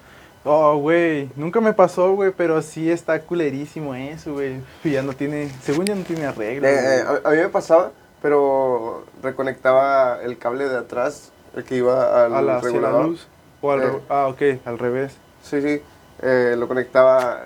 [0.44, 1.30] Oh, güey.
[1.36, 2.32] Nunca me pasó, güey.
[2.36, 4.60] Pero sí está culerísimo eso, güey.
[4.84, 5.50] Ya no tiene.
[5.62, 6.66] Según ya no tiene arreglo.
[6.66, 7.90] Eh, eh, a, a mí me pasaba,
[8.22, 13.06] pero reconectaba el cable de atrás, el que iba al a la, regulador.
[13.06, 13.26] luz.
[13.60, 14.00] O al, Eh.
[14.08, 14.42] Ah, ok.
[14.64, 15.16] Al revés.
[15.42, 15.82] Sí, sí.
[16.22, 17.44] eh, lo conectaba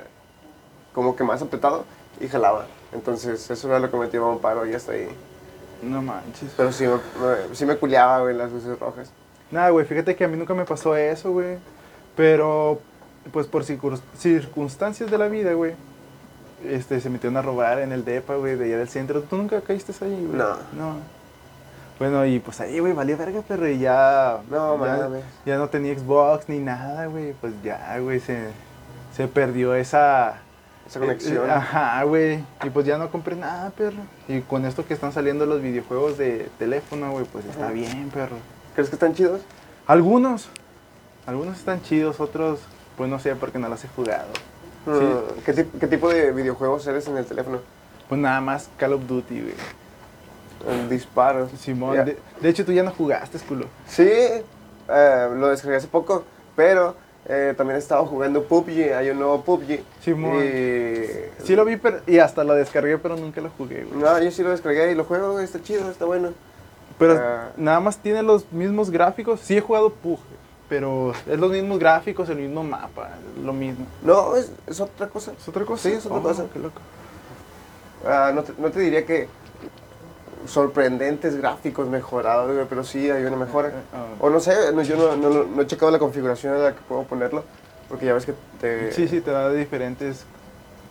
[0.93, 1.85] como que más apretado
[2.21, 2.67] y jalaba.
[2.93, 5.09] Entonces, eso era lo que me tiraba un paro y hasta ahí.
[5.83, 6.51] No manches.
[6.57, 9.11] Pero sí me, me- sí me culeaba, güey, las luces rojas.
[9.51, 11.57] Nada, güey, fíjate que a mí nunca me pasó eso, güey.
[12.17, 12.81] Pero,
[13.33, 15.73] pues por circun- circunstancias de la vida, güey.
[16.65, 19.23] Este, se metieron a robar en el DEPA, güey, de allá del centro.
[19.23, 20.39] ¿Tú nunca caíste ahí, güey?
[20.39, 20.51] No.
[20.77, 20.97] No.
[21.99, 24.39] Bueno, y pues ahí, güey, valió verga, pero y ya...
[24.51, 25.25] No, ya, mames.
[25.47, 27.33] ya no tenía Xbox ni nada, güey.
[27.35, 28.49] Pues ya, güey, se,
[29.17, 30.39] se perdió esa...
[30.87, 31.49] Esa conexión.
[31.49, 32.45] Eh, Ajá, güey.
[32.65, 33.99] Y pues ya no compré nada, perro.
[34.27, 38.37] Y con esto que están saliendo los videojuegos de teléfono, güey, pues está bien, perro.
[38.75, 39.41] ¿Crees que están chidos?
[39.87, 40.49] Algunos.
[41.27, 42.61] Algunos están chidos, otros,
[42.97, 44.29] pues no sé, porque no los he jugado.
[44.87, 47.61] Mm, ¿Qué, ¿Qué tipo de videojuegos eres en el teléfono?
[48.09, 49.55] Pues nada más Call of Duty, güey.
[50.69, 51.49] El disparo.
[51.59, 52.05] Simón, Ya.
[52.05, 53.67] de, de hecho tú ya no jugaste, culo.
[53.87, 56.25] Sí, eh, lo descargué hace poco,
[56.57, 59.81] pero eh, también he estado jugando PUBG, hay un nuevo PUBG.
[60.03, 60.37] Simón.
[60.43, 61.45] Y...
[61.45, 64.01] Sí lo vi pero- y hasta lo descargué, pero nunca lo jugué, güey.
[64.01, 66.31] No, yo sí lo descargué y lo juego, está chido, está bueno.
[66.99, 67.51] Pero Ah.
[67.57, 69.41] nada más tiene los mismos gráficos.
[69.41, 70.19] Sí he jugado PUG,
[70.69, 73.11] pero es los mismos gráficos, el mismo mapa,
[73.43, 73.87] lo mismo.
[74.03, 75.33] No, es, es otra cosa.
[75.39, 75.89] ¿Es otra cosa?
[75.89, 76.45] Sí, es otra Oh, cosa.
[76.53, 76.81] Qué loco.
[78.07, 79.29] Ah, no, te, no te diría que
[80.47, 83.73] sorprendentes gráficos mejorados, pero sí hay una mejora.
[83.93, 84.07] Ah.
[84.21, 86.81] O no sé, no, yo no, no- no he checado la configuración a la que
[86.89, 87.45] puedo ponerlo,
[87.89, 88.93] porque ya ves que te...
[88.93, 90.25] Sí, sí, te da diferentes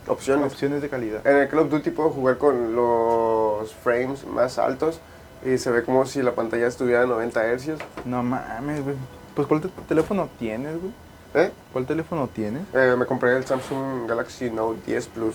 [0.08, 0.46] Opciones.
[0.52, 1.26] opciones de calidad.
[1.28, 5.00] En el Call of Duty puedo jugar con los frames más altos
[5.46, 7.70] y se ve como si la pantalla estuviera a 90 Hz.
[8.06, 8.96] No mames, güey.
[9.42, 10.94] Pues ¿cuál te- teléfono tienes, güey?
[11.34, 11.52] ¿Eh?
[11.74, 12.62] ¿Cuál teléfono tienes?
[12.76, 15.34] Eh, me compré el Samsung Galaxy Note 10 Plus.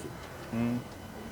[0.52, 0.76] Mm.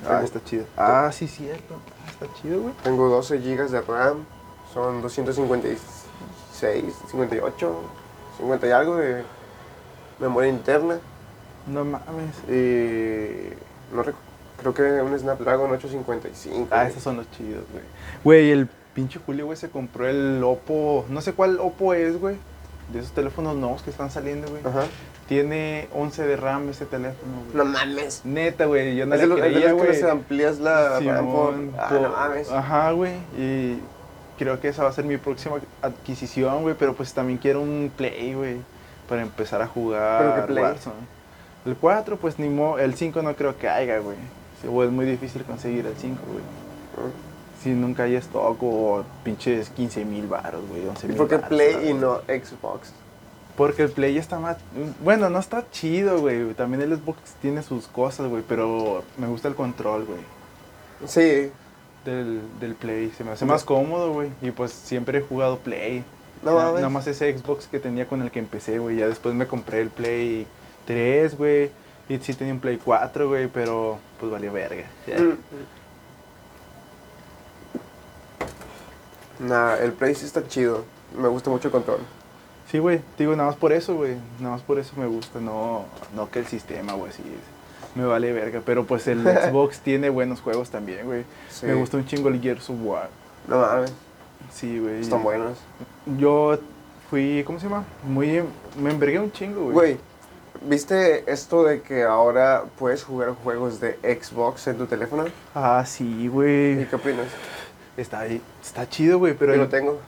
[0.09, 0.65] Ah, está chido.
[0.75, 1.75] Ah, sí, cierto.
[2.05, 2.73] Ah, está chido, güey.
[2.83, 4.25] Tengo 12 GB de RAM,
[4.73, 7.81] son 256, 58,
[8.39, 9.23] 50 y algo de
[10.19, 10.97] memoria interna.
[11.67, 12.35] No mames.
[12.49, 13.53] Y
[13.95, 14.15] no rec-
[14.59, 16.67] creo que un Snapdragon 855.
[16.71, 17.83] Ah, esos son los chidos, güey.
[18.25, 21.05] Güey, el pinche Julio, güey, se compró el Oppo.
[21.07, 22.35] No sé cuál Oppo es, güey.
[22.91, 24.61] De esos teléfonos nuevos que están saliendo, güey.
[24.65, 24.83] Ajá.
[25.27, 27.57] Tiene 11 de RAM ese teléfono, güey.
[27.57, 28.21] No mames.
[28.25, 28.95] Neta, güey.
[28.95, 29.87] Yo no Es le es creía, que güey.
[29.87, 31.53] les amplías la RAM por...
[31.55, 32.51] Simón, Ah, por- no mames.
[32.51, 33.13] Ajá, güey.
[33.37, 33.79] Y
[34.37, 36.75] creo que esa va a ser mi próxima adquisición, güey.
[36.77, 38.57] Pero pues también quiero un Play, güey.
[39.09, 40.63] Para empezar a jugar ¿Pero qué Play?
[40.63, 40.95] Warzone.
[41.65, 44.17] El 4, pues ni mo El 5 no creo que haya, güey.
[44.61, 46.43] Sí, O es muy difícil conseguir el 5, güey.
[47.65, 50.87] Si nunca hay stock o pinches 15 mil baros, güey.
[50.87, 52.91] 11 ¿Y por qué Play y no Xbox?
[53.57, 54.57] Porque el Play está más...
[55.03, 56.53] Bueno, no está chido, güey.
[56.53, 58.43] También el Xbox tiene sus cosas, güey.
[58.47, 60.19] Pero me gusta el control, güey.
[61.07, 61.49] Sí.
[62.05, 63.11] del, del Play.
[63.17, 64.29] Se me hace más cómodo, güey.
[64.43, 66.03] Y pues siempre he jugado Play.
[66.43, 66.71] No Na-.
[66.73, 68.97] Nada más ese Xbox que tenía con el que empecé, güey.
[68.97, 70.45] Ya después me compré el Play
[70.85, 71.71] 3, güey.
[72.09, 74.83] Y sí tenía un Play 4, güey, pero pues valió verga.
[75.07, 75.17] Ya.
[75.17, 75.39] Mm.
[79.39, 80.83] Nah, el Play sí está chido.
[81.17, 81.99] Me gusta mucho el control.
[82.71, 83.01] Sí, güey.
[83.17, 84.15] Digo, nada más por eso, güey.
[84.39, 85.39] Nada más por eso me gusta.
[85.39, 87.23] No, no que el sistema, güey, sí.
[87.95, 88.61] Me vale verga.
[88.65, 91.23] Pero pues el Xbox tiene buenos juegos también, güey.
[91.49, 91.65] Sí.
[91.65, 93.09] Me gusta un chingo el Gears of War.
[93.47, 93.93] No mames.
[94.51, 95.01] Sí, güey.
[95.01, 95.57] Están buenos.
[96.17, 96.57] Yo
[97.09, 97.85] fui, ¿cómo se llama?
[98.03, 98.41] Muy,
[98.81, 99.73] me envergué un chingo, güey.
[99.73, 99.97] Güey,
[100.63, 105.25] ¿viste esto de que ahora puedes jugar juegos de Xbox en tu teléfono?
[105.53, 106.87] Ah, sí, ¿Y güey.
[106.89, 107.27] qué opinas?
[107.97, 109.99] Está, ahí- está chido, güey, pero, Yo lo tengo.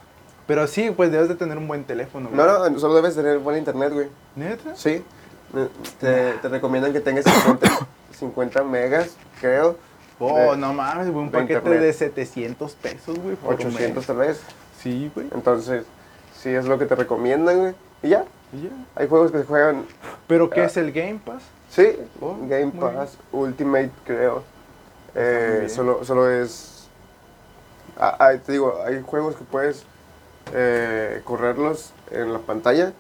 [0.46, 2.38] pero sí, pues debes de tener un buen teléfono, güey.
[2.38, 4.08] No, no, solo debes tener buen internet, güey.
[4.36, 4.76] ¿Neta?
[4.76, 5.04] Sí.
[6.00, 9.78] Te, te recomiendan que tengas 50, 50 megas, creo.
[10.20, 11.82] Oh, de- no mames, güey, un de paquete internet.
[11.82, 14.06] de 700 pesos, güey, por 800 mes.
[14.08, 14.42] tal vez.
[14.82, 15.28] Sí, güey.
[15.34, 15.86] Entonces,
[16.42, 17.76] sí es lo que te recomiendan, güey.
[18.04, 18.26] Y ya.
[18.52, 18.70] y ya.
[18.96, 19.86] Hay juegos que se juegan,
[20.28, 20.66] ¿Pero qué Ah.
[20.66, 21.44] es el Game Pass?
[21.70, 22.72] sí, Oh, Game bien.
[22.72, 24.44] Pass, Ultimate, creo.
[25.16, 26.74] Eh, solo, solo es...
[28.00, 29.84] ah, ah, te digo, hay juegos que puedes
[30.54, 32.94] eh, correrlos en la pantalla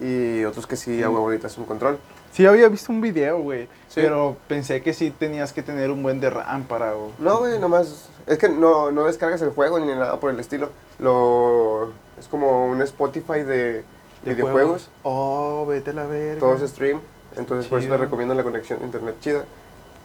[0.00, 1.98] y otros que sí, a huevo, necesitas un control.
[2.32, 3.68] Sí, había visto un video, güey.
[3.88, 4.00] Sí.
[4.00, 6.92] Pero pensé que sí tenías que tener un buen de RAM para...
[7.20, 8.08] No, güey, nomás.
[8.26, 10.70] Es que no, no descargas el juego ni nada por el estilo.
[10.98, 13.84] Lo, es como un Spotify de,
[14.24, 14.90] de videojuegos.
[15.04, 16.40] Oh, vete a la verga.
[16.40, 17.00] Todo es stream.
[17.36, 19.44] Entonces, por eso te recomiendo la conexión de internet chida.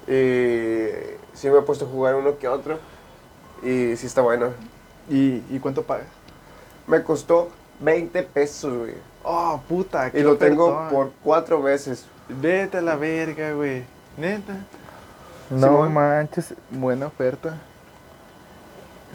[0.08, 0.89] Y
[1.34, 2.77] sí me he puesto a jugar uno que otro.
[3.63, 4.52] Y sí está bueno.
[5.10, 6.08] ¿Y, ¿Y cuánto pagas?
[6.88, 8.93] Me costó 20 pesos, güey.
[9.24, 10.08] Oh, puta.
[10.08, 12.06] Y qué lo tengo por cuatro veces.
[12.28, 13.84] Vete a la verga, güey.
[14.17, 14.54] Neta.
[15.50, 15.93] No Simón.
[15.93, 17.58] manches, buena oferta.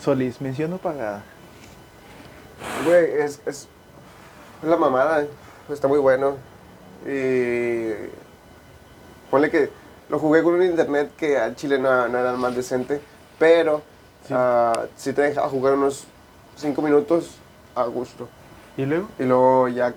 [0.01, 1.23] Solís, mención no pagada.
[2.85, 3.69] Güey, es, es
[4.63, 5.27] la mamada.
[5.69, 6.37] Está muy bueno.
[7.07, 7.93] Y
[9.31, 9.71] ponle que
[10.09, 13.01] lo jugué con un internet que al chile no, no era el más decente.
[13.39, 13.83] Pero
[14.27, 14.35] Sí.
[14.37, 16.05] ah, sí te dejaba jugar unos
[16.57, 17.37] 5 minutos
[17.75, 18.29] a gusto.
[18.77, 19.09] ¿Y luego?
[19.19, 19.95] Y luego ya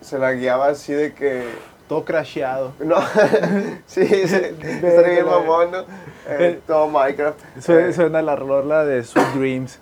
[0.00, 1.48] se la guiaba así de que...
[1.88, 2.72] Todo crasheado.
[2.80, 2.96] No,
[3.86, 5.84] sí, sí, estaría bien mamón, ¿no?
[6.26, 7.38] Eh, todo Minecraft.
[7.60, 9.80] Suena, Eh, suena la rola de Sweet Dreams.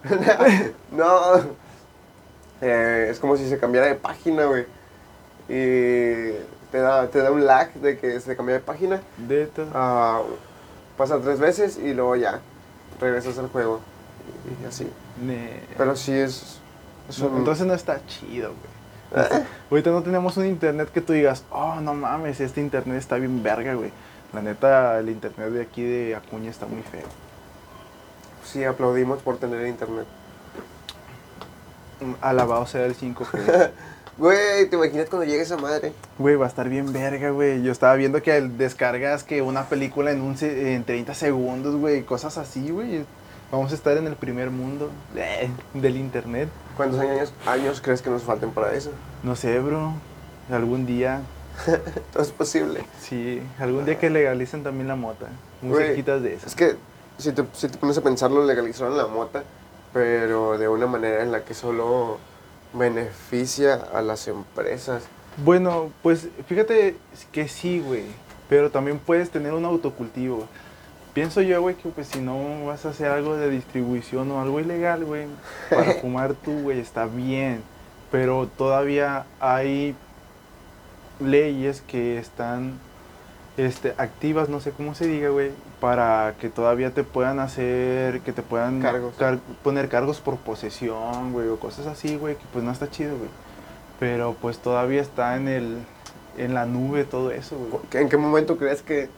[0.91, 1.37] no,
[2.61, 4.67] eh, es como si se cambiara de página, güey.
[5.49, 6.33] Y
[6.71, 9.01] te da, te da un lag de que se cambia de página.
[9.17, 9.67] De todo.
[9.75, 10.23] Ah,
[10.97, 12.41] pasa tres veces y luego ya
[12.99, 13.81] regresas al juego.
[14.63, 14.89] Y así.
[15.23, 16.59] Ne- Pero sí es...
[17.09, 19.23] es No, un- Entonces no está chido, güey.
[19.71, 23.43] Ahorita no tenemos un internet que tú digas, oh, no mames, este internet está bien
[23.43, 23.91] verga, güey.
[24.33, 27.07] La neta, el internet de aquí de Acuña está muy feo.
[28.45, 30.07] Sí, aplaudimos por tener internet.
[32.21, 33.71] Alabado sea el 5G.
[34.21, 35.95] Güey, ¿te imaginas cuando llegue esa madre?
[36.19, 37.63] Güey, va a estar bien verga, güey.
[37.63, 42.03] Yo estaba viendo que descargas que una película en, un en 30 segundos, güey.
[42.03, 43.07] Cosas así, güey.
[43.51, 46.51] Vamos a estar en el primer mundo eh, del internet.
[46.77, 48.91] ¿Cuántos años, años crees que nos falten para eso?
[49.23, 49.95] No sé, bro.
[50.53, 51.23] Algún día,
[52.13, 52.85] Todo es posible.
[53.01, 53.41] sí.
[53.59, 55.29] Algún día que legalicen también la mota.
[55.63, 56.49] Güey, Musiquitas de esas.
[56.49, 56.77] Es que
[57.17, 59.45] si te, si te pones a pensarlo, legalizaron la mota,
[59.95, 62.19] pero de una manera en la que solo
[62.73, 65.05] beneficia a las empresas.
[65.45, 66.97] Bueno, pues fíjate
[67.33, 68.05] que sí, güey.
[68.49, 70.47] Pero también puedes tener un autocultivo.
[71.15, 74.61] Pienso yo, güey, que pues si no vas a hacer algo de distribución o algo
[74.61, 75.27] ilegal, güey,
[75.69, 77.63] para fumar tú, güey, está bien.
[78.11, 79.95] Pero todavía hay
[81.21, 82.79] leyes que están
[83.57, 88.33] este, activas, no sé cómo se diga, güey, para que todavía te puedan hacer, que
[88.33, 89.15] te puedan Cargos.
[89.17, 93.17] car- poner cargos por posesión, güey, o cosas así, güey, que pues no está chido,
[93.17, 93.31] güey.
[93.99, 95.79] Pero pues todavía está en el
[96.39, 97.83] en la nube todo eso, güey.
[98.03, 99.09] ¿En qué momento crees que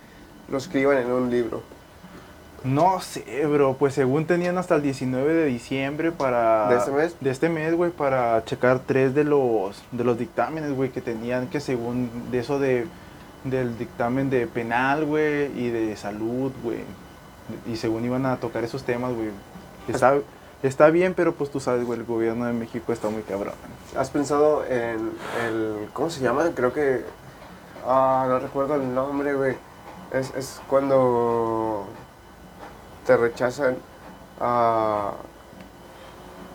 [0.48, 1.62] lo escriban en un libro?
[2.64, 6.68] No sé, bro, pues según tenían hasta el 19 de diciembre para...
[6.68, 7.16] ¿De este mes?
[7.20, 11.48] De este mes, güey, para checar tres de los, de los dictámenes, güey, que tenían
[11.48, 12.86] que según de eso de,
[13.44, 16.84] del dictamen de penal, güey, y de salud, güey.
[17.66, 19.30] Y según iban a tocar esos temas, güey.
[19.88, 20.14] Está,
[20.62, 23.54] está bien, pero pues tú sabes, güey, el gobierno de México está muy cabrón.
[23.96, 25.12] ¿Has pensado en
[25.44, 25.88] el...
[25.92, 26.50] ¿Cómo se llama?
[26.54, 27.04] Creo que...
[27.84, 29.56] Ah, no recuerdo el nombre, güey.
[30.12, 31.86] Es, es cuando
[33.06, 33.76] te rechazan
[34.40, 35.12] a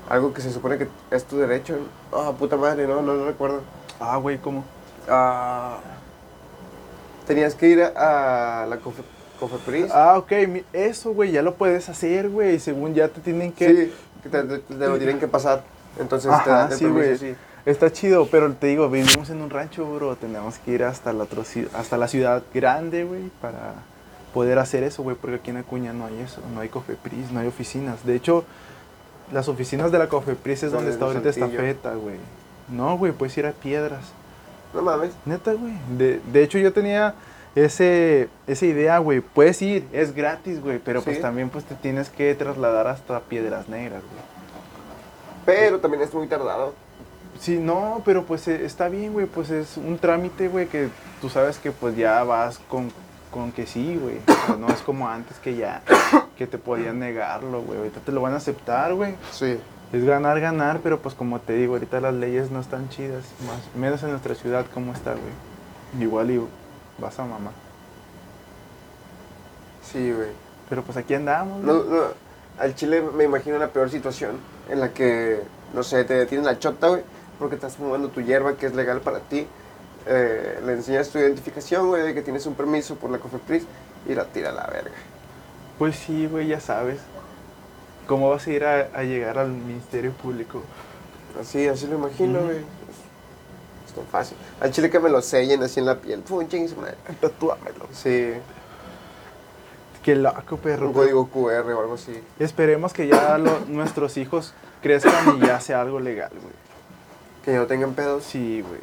[0.10, 1.78] algo que se supone que es tu derecho.
[2.14, 3.62] Ah, puta madre, no, no, no recuerdo.
[4.00, 4.64] Ah, güey, ¿cómo?
[5.10, 5.80] Ah,
[7.28, 9.04] tenías que ir a, a la Cofe,
[9.40, 9.92] Cofepris.
[9.92, 10.32] Ah, ok,
[10.74, 13.68] eso, güey, ya lo puedes hacer, güey, según ya te tienen que...
[13.68, 15.64] Sí, que te, te- te lo tienen que pasar.
[16.00, 17.36] Entonces te dan el sí, permiso, sí.
[17.66, 20.16] Está chido, pero te digo, vivimos en un rancho, bro.
[20.16, 23.74] Tenemos que ir hasta la, otro hasta la ciudad grande, güey, para
[24.34, 25.18] poder hacer eso, güey.
[25.20, 26.40] Porque aquí en Acuña no hay eso.
[26.54, 28.06] No hay Cofepris, no hay oficinas.
[28.06, 28.46] De hecho,
[29.34, 32.16] las oficinas de la Cofepris es donde está ahorita esta feta, güey.
[32.70, 34.06] No, güey, puedes ir a Piedras.
[34.74, 35.12] No mames.
[35.26, 35.74] Neta, güey.
[35.98, 37.16] De, de hecho, yo tenía
[37.56, 39.22] ese, esa idea, güey.
[39.22, 40.80] Puedes ir, es gratis, güey.
[40.80, 44.24] Pero pues también pues te tienes que trasladar hasta Piedras Negras, güey.
[45.46, 46.74] Pero también es muy tardado.
[47.40, 50.90] Sí, no, pero pues eh, está bien, güey, pues es un trámite, güey, que
[51.22, 52.92] tú sabes que pues ya vas con,
[53.32, 54.18] con que sí, güey.
[54.28, 55.84] O sea, no es como antes que ya,
[56.38, 57.78] que te podían negarlo, güey.
[57.78, 59.16] Ahorita te lo van a aceptar, güey.
[59.32, 59.60] Sí.
[59.94, 63.24] Es ganar, ganar, pero pues como te digo, ahorita las leyes no están chidas.
[63.46, 66.04] Más, menos en nuestra ciudad, ¿cómo está, güey?
[66.04, 66.42] Igual y
[66.98, 67.52] vas a mamá.
[69.82, 70.30] Sí, güey.
[70.70, 72.02] Pero pues aquí andamos, No, no,
[72.60, 74.38] al chile me imagino la peor situación
[74.70, 75.42] en la que,
[75.74, 77.04] no sé, te detienen la chota, güey,
[77.40, 79.48] porque estás fumando tu hierba que es legal para ti.
[80.06, 83.64] Eh, le enseñas tu identificación, güey, de que tienes un permiso por la Cofepris
[84.08, 84.96] y la tira a la verga.
[85.78, 87.00] Pues sí, güey, ya sabes.
[88.08, 90.64] ¿Cómo vas a ir a, a llegar al Ministerio Público?
[91.40, 92.58] Así, así lo imagino, güey.
[92.58, 92.64] Es,
[93.90, 94.38] es tan fácil.
[94.60, 96.22] Al chile que me lo sellen así en la piel.
[96.22, 96.46] Pum,
[96.80, 96.96] madre.
[97.22, 97.88] Tatúamelo.
[97.92, 98.34] Sí,
[100.04, 100.88] Qué loco, perro.
[100.88, 102.18] un código QR o algo así.
[102.40, 106.54] Esperemos que ya lo- nuestros hijos crezcan y ya sea algo legal, güey.
[107.44, 108.24] Que ya no tengan pedos.
[108.24, 108.80] Sí, güey.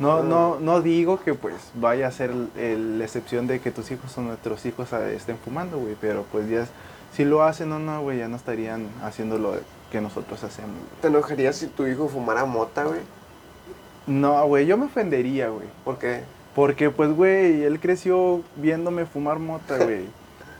[0.00, 4.18] No, no, no digo que pues vaya a ser la excepción de que tus hijos
[4.18, 5.96] o nuestros hijos ah, estén fumando, güey.
[6.00, 6.66] Pero pues ya,
[7.14, 9.54] si lo hacen o no, güey, ya no estarían haciendo lo
[9.90, 10.72] que nosotros hacemos.
[10.76, 11.00] güey.
[11.00, 13.00] ¿Te enojarías si tu hijo fumara mota, güey?
[14.06, 15.66] No, güey, yo me ofendería, güey.
[15.84, 16.20] ¿Por qué?
[16.54, 20.04] Porque pues, güey, él creció viéndome fumar mota, güey.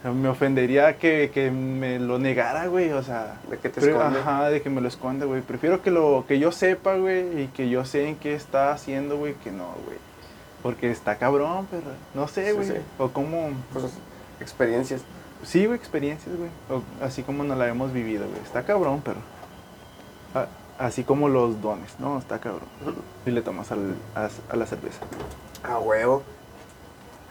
[0.05, 3.38] Me ofendería que, que me lo negara, güey, o sea...
[3.49, 4.19] ¿De qué te Pre- esconde?
[4.19, 5.40] Ajá, de que me lo esconda, güey.
[5.40, 9.17] Prefiero que lo que yo sepa, güey, y que yo sé en qué está haciendo,
[9.17, 9.97] güey, que no, güey.
[10.62, 11.93] Porque está cabrón, perro.
[12.12, 12.69] No sé, Sí, güey.
[12.69, 12.75] sí.
[12.99, 13.49] O cómo...
[13.73, 13.93] Cosas,
[14.43, 15.01] experiencias.
[15.44, 16.50] Sí, güey, experiencias, güey.
[17.02, 18.40] Así como nos la hemos vivido, güey.
[18.42, 19.18] Está cabrón, pero.
[20.78, 22.18] Así como los dones, ¿no?
[22.18, 22.68] Está cabrón.
[23.24, 24.98] Y le tomas al- a, a la cerveza.
[25.62, 26.22] A huevo.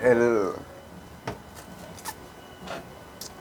[0.02, 0.50] El.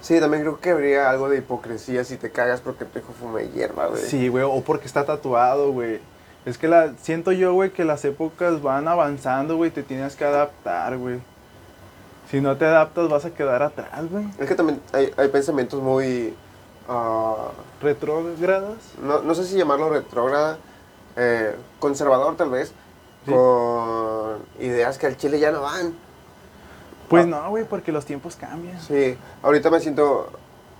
[0.00, 3.48] Sí, también creo que habría algo de hipocresía si te cagas porque tu hijo fume
[3.50, 4.02] hierba, güey.
[4.02, 6.00] Sí, güey, o porque está tatuado, güey.
[6.44, 10.24] Es que la, siento yo, güey, que las épocas van avanzando, güey, te tienes que
[10.24, 11.20] adaptar, güey.
[12.32, 14.24] Si no te adaptas vas a quedar atrás, güey.
[14.38, 16.34] Es que también hay, hay pensamientos muy.
[16.88, 17.50] ah,
[17.82, 18.78] Retrógradas.
[19.02, 20.56] no, no sé si llamarlo retrógrada,
[21.16, 22.72] eh, conservador tal vez,
[23.26, 23.30] Sí.
[23.32, 25.94] con ideas que al chile ya no van.
[27.08, 27.28] Pues Ah.
[27.28, 28.80] no, güey, porque los tiempos cambian.
[28.80, 30.30] Sí, ahorita me siento,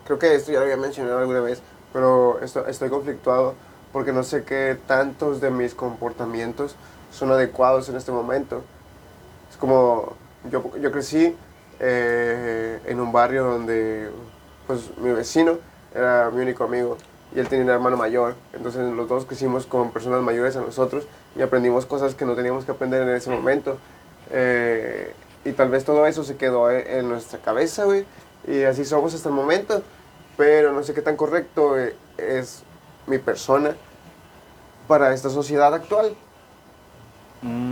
[0.07, 1.61] creo que esto ya lo había mencionado alguna vez,
[1.93, 3.55] pero esto- estoy conflictuado
[3.93, 6.77] porque no sé qué tantos de mis comportamientos
[7.13, 8.63] son adecuados en este momento.
[9.51, 10.15] Es como,
[10.51, 11.37] yo, yo crecí
[11.81, 14.11] eh, en un barrio donde,
[14.67, 15.59] pues, mi vecino
[15.95, 16.97] era mi único amigo
[17.35, 18.35] y él tenía un hermano mayor.
[18.53, 22.65] Entonces los dos crecimos con personas mayores a nosotros y aprendimos cosas que no teníamos
[22.65, 23.79] que aprender en ese momento.
[24.31, 25.13] Eh,
[25.45, 28.05] y tal vez todo eso se quedó e- en nuestra cabeza, güey.
[28.47, 29.83] Y así somos hasta el momento.
[30.37, 32.63] Pero no sé qué tan correcto eh, es
[33.07, 33.75] mi persona
[34.89, 36.15] para esta sociedad actual.
[37.43, 37.72] Mm.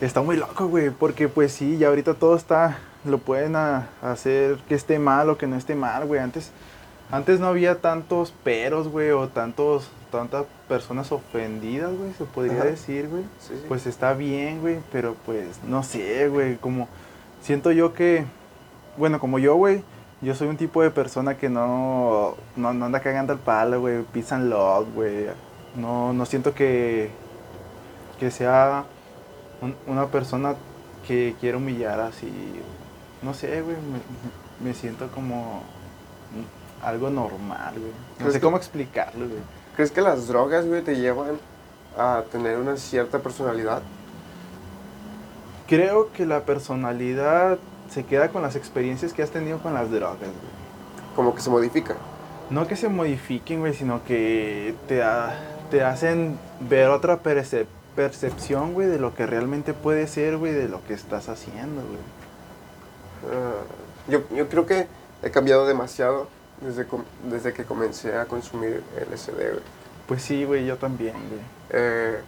[0.00, 4.56] Está muy loco, güey, porque pues sí, ya ahorita todo está, lo pueden a- hacer
[4.68, 6.20] que esté mal o que no esté mal, güey.
[6.20, 6.52] Antes,
[7.10, 12.64] antes no había tantos peros, güey, o tantos, tantas personas ofendidas, güey, se podría Ajá.
[12.64, 13.24] decir, güey.
[13.40, 13.64] Sí, sí.
[13.68, 16.88] Pues está bien, güey, pero pues no sé, güey, como
[17.42, 18.24] siento yo que,
[18.96, 19.82] bueno, como yo, güey,
[20.22, 24.02] yo soy un tipo de persona que no, no, no anda cagando al palo, güey,
[24.12, 25.26] pisan love, güey.
[25.76, 27.10] No, no siento que,
[28.18, 28.84] que sea
[29.62, 30.54] un- una persona
[31.06, 32.30] que quiera humillar así.
[33.22, 35.62] No sé, güey, me, me siento como
[36.82, 37.90] algo normal, güey.
[37.92, 39.40] No ¿Crees sé que- cómo explicarlo, güey.
[39.76, 41.38] ¿Crees que las drogas, güey, te llevan
[41.98, 43.82] a tener una cierta personalidad?
[45.66, 47.58] Creo que la personalidad
[47.90, 51.14] se queda con las experiencias que has tenido con las drogas, güey.
[51.14, 51.96] Como que se modifica.
[52.50, 55.02] No que se modifiquen, güey, sino que te,
[55.70, 60.68] te hacen ver otra percep- percepción, güey, de lo que realmente puede ser, güey, de
[60.68, 61.98] lo que estás haciendo, güey.
[63.34, 63.62] Ah,
[64.08, 64.86] yo, yo creo que
[65.22, 66.28] he cambiado demasiado
[66.60, 69.62] desde, com- desde que comencé a consumir LSD, güey.
[70.06, 71.40] Pues sí, güey, yo también, güey.
[71.70, 72.18] Eh,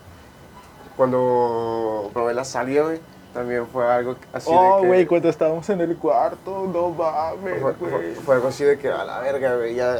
[0.96, 3.00] cuando probé la salida, güey,
[3.32, 4.88] también fue algo así oh, de que...
[4.88, 8.14] güey, cuando estábamos en el cuarto, no mames, fue, fue- güey.
[8.14, 9.96] fue algo así de que a la verga, güey, ya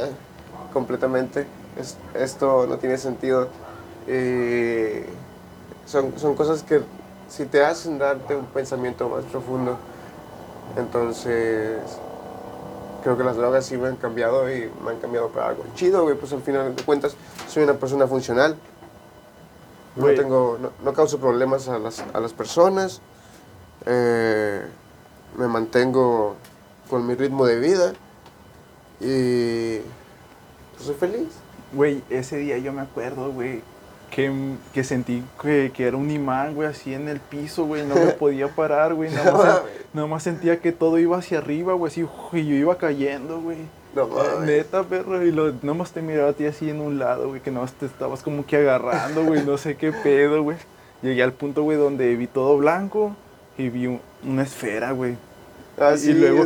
[0.71, 1.45] completamente
[1.77, 3.49] es- esto no tiene sentido.
[4.07, 5.01] Y
[5.85, 6.81] son, son cosas que
[7.29, 9.77] si te hacen darte un pensamiento más profundo,
[10.77, 11.77] entonces
[13.03, 16.03] creo que las drogas sí me han cambiado y me han cambiado para algo chido,
[16.03, 17.15] güey, pues al final de cuentas
[17.49, 18.55] soy una persona funcional.
[19.95, 20.15] No Güey.
[20.15, 23.01] tengo, no, no causo problemas a las, a las personas.
[23.85, 24.61] eh,
[25.37, 26.35] me mantengo
[26.89, 27.93] con mi ritmo de vida
[28.99, 29.79] y
[30.73, 31.27] pues, soy feliz.
[31.73, 33.61] Güey, ese día yo me acuerdo, güey,
[34.13, 34.31] que,
[34.73, 38.11] que sentí que, que era un imán, güey, así en el piso, güey, no me
[38.19, 39.61] podía parar, güey, nada más,
[39.93, 43.57] nada más sentía que todo iba hacia arriba, güey, así, y yo iba cayendo, güey.
[43.95, 44.45] No Eh.
[44.45, 47.41] Neta, perro, y lo, nada más te miraba a ti así en un lado, güey,
[47.41, 50.57] que nada más te estabas como que agarrando, güey, no sé qué pedo, güey.
[51.01, 53.15] Llegué al punto, güey, donde vi todo blanco
[53.57, 55.15] y vi un- una esfera, güey.
[55.79, 56.45] Ah, y luego-.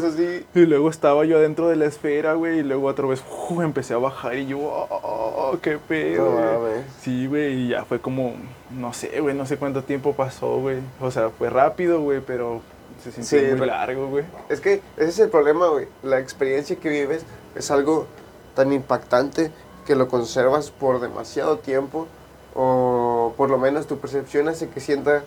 [0.56, 3.94] Y luego estaba yo adentro de la esfera, güey, y luego otra vez uf, empecé
[3.94, 6.46] a bajar y yo, oh, qué pedo, No güey.
[6.46, 6.86] mames.
[7.02, 8.34] Sí, güey, y ya fue como,
[8.72, 10.78] no sé, güey, no sé cuánto tiempo pasó, güey.
[11.02, 12.62] O sea, fue rápido, güey, pero
[13.04, 14.24] se sintió Sí, muy pero- largo, güey.
[14.50, 15.88] Es que ese es el problema, güey.
[16.04, 18.08] La experiencia que vives es algo
[18.56, 19.52] tan impactante
[19.86, 22.08] que lo conservas por demasiado tiempo
[22.56, 25.24] o por lo menos tu percepción hace que sienta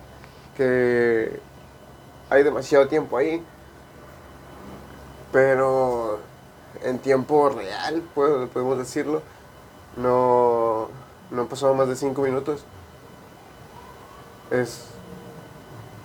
[0.57, 1.39] que
[2.29, 3.41] hay demasiado tiempo ahí.
[5.31, 6.19] Pero
[6.83, 9.21] en tiempo real, podemos decirlo,
[9.97, 10.87] no,
[11.29, 12.65] no pasado más de cinco minutos.
[14.49, 14.87] Es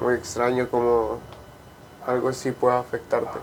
[0.00, 1.18] muy extraño como
[2.06, 3.38] algo así pueda afectarte.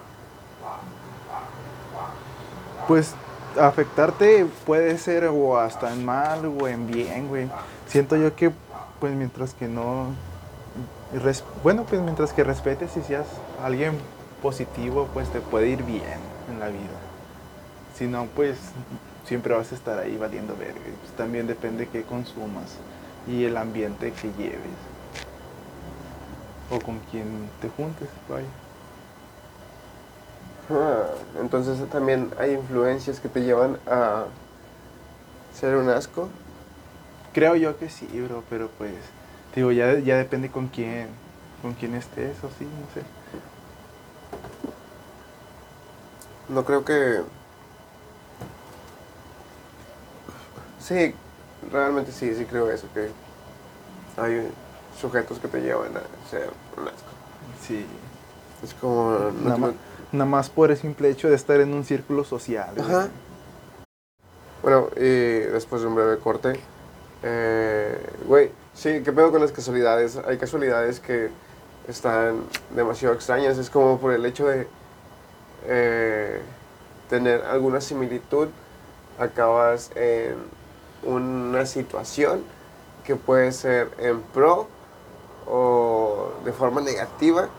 [2.88, 3.14] Pues
[3.60, 7.50] afectarte puede ser o hasta en mal o en bien, güey.
[7.88, 8.52] Siento yo que,
[9.00, 10.08] pues mientras que no...
[11.62, 13.28] bueno, pues mientras que respetes y seas
[13.64, 13.98] alguien
[14.44, 16.20] positivo, pues te puede ir bien
[16.52, 17.00] en la vida.
[17.98, 18.58] Si no, pues
[19.26, 20.82] siempre vas a estar ahí valiendo verga.
[21.02, 22.76] Pues, también depende qué consumas
[23.26, 24.60] y el ambiente que lleves.
[26.70, 27.26] O con quien
[27.62, 28.46] te juntes, vaya.
[30.70, 31.06] Ah,
[31.40, 34.26] entonces también hay influencias que te llevan a
[35.54, 36.28] ser un asco.
[37.34, 38.94] Creo yo que sí, bro, pero pues,
[39.56, 41.08] digo, ya, ya depende con quién,
[41.62, 43.23] con quién estés o sí, no sé.
[46.50, 47.22] No creo que...
[50.80, 51.16] Sí,
[51.72, 53.10] realmente sí, sí creo eso, que
[54.22, 54.52] hay
[55.00, 57.10] sujetos que te llevan a ser un asco.
[57.66, 57.86] Sí.
[58.62, 59.12] Es como...
[59.12, 59.72] no Nada, más,
[60.12, 62.74] nada más por el simple hecho de estar en un círculo social.
[62.80, 63.08] Ajá.
[64.62, 66.60] Bueno, y después de un breve corte,
[67.22, 70.18] eh, güey, sí, ¿qué pedo con las casualidades?
[70.26, 71.30] Hay casualidades que
[71.88, 72.44] están
[72.76, 73.58] demasiado extrañas.
[73.58, 74.68] Es como por el hecho de
[75.66, 76.42] eh,
[77.10, 78.48] tener alguna similitud,
[79.20, 80.36] acabas en
[81.04, 82.44] una situación
[83.04, 84.68] que puede ser en pro
[85.46, 87.50] o de forma negativa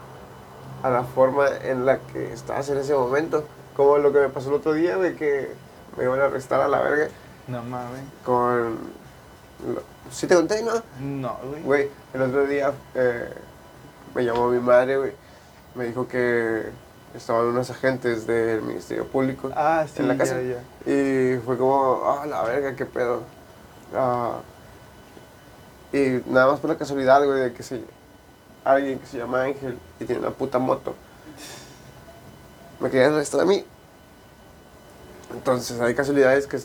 [0.82, 3.44] a la forma en la que estás en ese momento.
[3.76, 5.50] Como lo que me pasó el otro día, de que
[5.96, 7.08] me iban a arrestar a la verga
[7.48, 8.02] No mames.
[8.24, 8.78] con...
[10.10, 10.82] ¿Sí te conté, no?
[11.00, 11.62] No, güey.
[11.62, 13.32] Güey, el otro día eh,
[14.14, 15.12] me llamó mi madre, güey.
[15.74, 16.64] Me dijo que
[17.14, 20.36] estaban unos agentes del Ministerio Público Ah, sí, en la casa.
[20.40, 20.58] ya.
[20.90, 23.22] Y fue como, ah, la verga, qué pedo.
[23.94, 24.38] Ah,
[25.92, 27.82] y nada más por la casualidad, güey, de que se,
[28.64, 30.94] alguien que se llama Ángel y tiene una puta moto.
[32.80, 33.64] Me querían arrestar a mí.
[35.32, 36.58] Entonces hay casualidades que...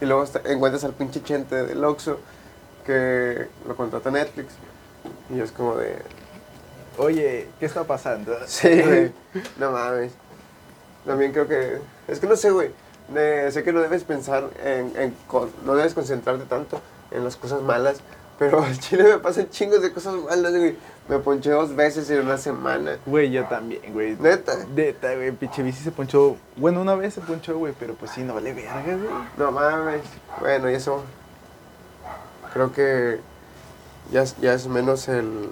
[0.00, 2.18] Y luego encuentras al pinche chente del Oxxo
[2.84, 4.52] que lo contrata Netflix.
[5.30, 6.02] Y es como de...
[6.98, 8.36] Oye, ¿qué está pasando?
[8.46, 9.12] Sí, güey.
[9.58, 10.12] No mames.
[11.06, 11.78] También creo que.
[12.08, 12.70] Es que no sé, güey.
[13.14, 15.14] Eh, sé que no debes pensar en,
[15.64, 16.80] No debes concentrarte tanto
[17.10, 18.00] en las cosas malas.
[18.38, 20.76] Pero al chile me pasan chingos de cosas malas, güey.
[21.08, 22.98] Me ponché dos veces en una semana.
[23.06, 24.16] Güey, yo también, güey.
[24.16, 24.64] Neta.
[24.74, 26.36] Neta, güey, pinche bici se ponchó.
[26.56, 29.10] Bueno, una vez se ponchó, güey, pero pues sí, no vale verga, güey.
[29.36, 30.02] No mames.
[30.40, 31.02] Bueno, y eso.
[32.52, 33.20] Creo que.
[34.10, 35.48] Ya, ya es menos el.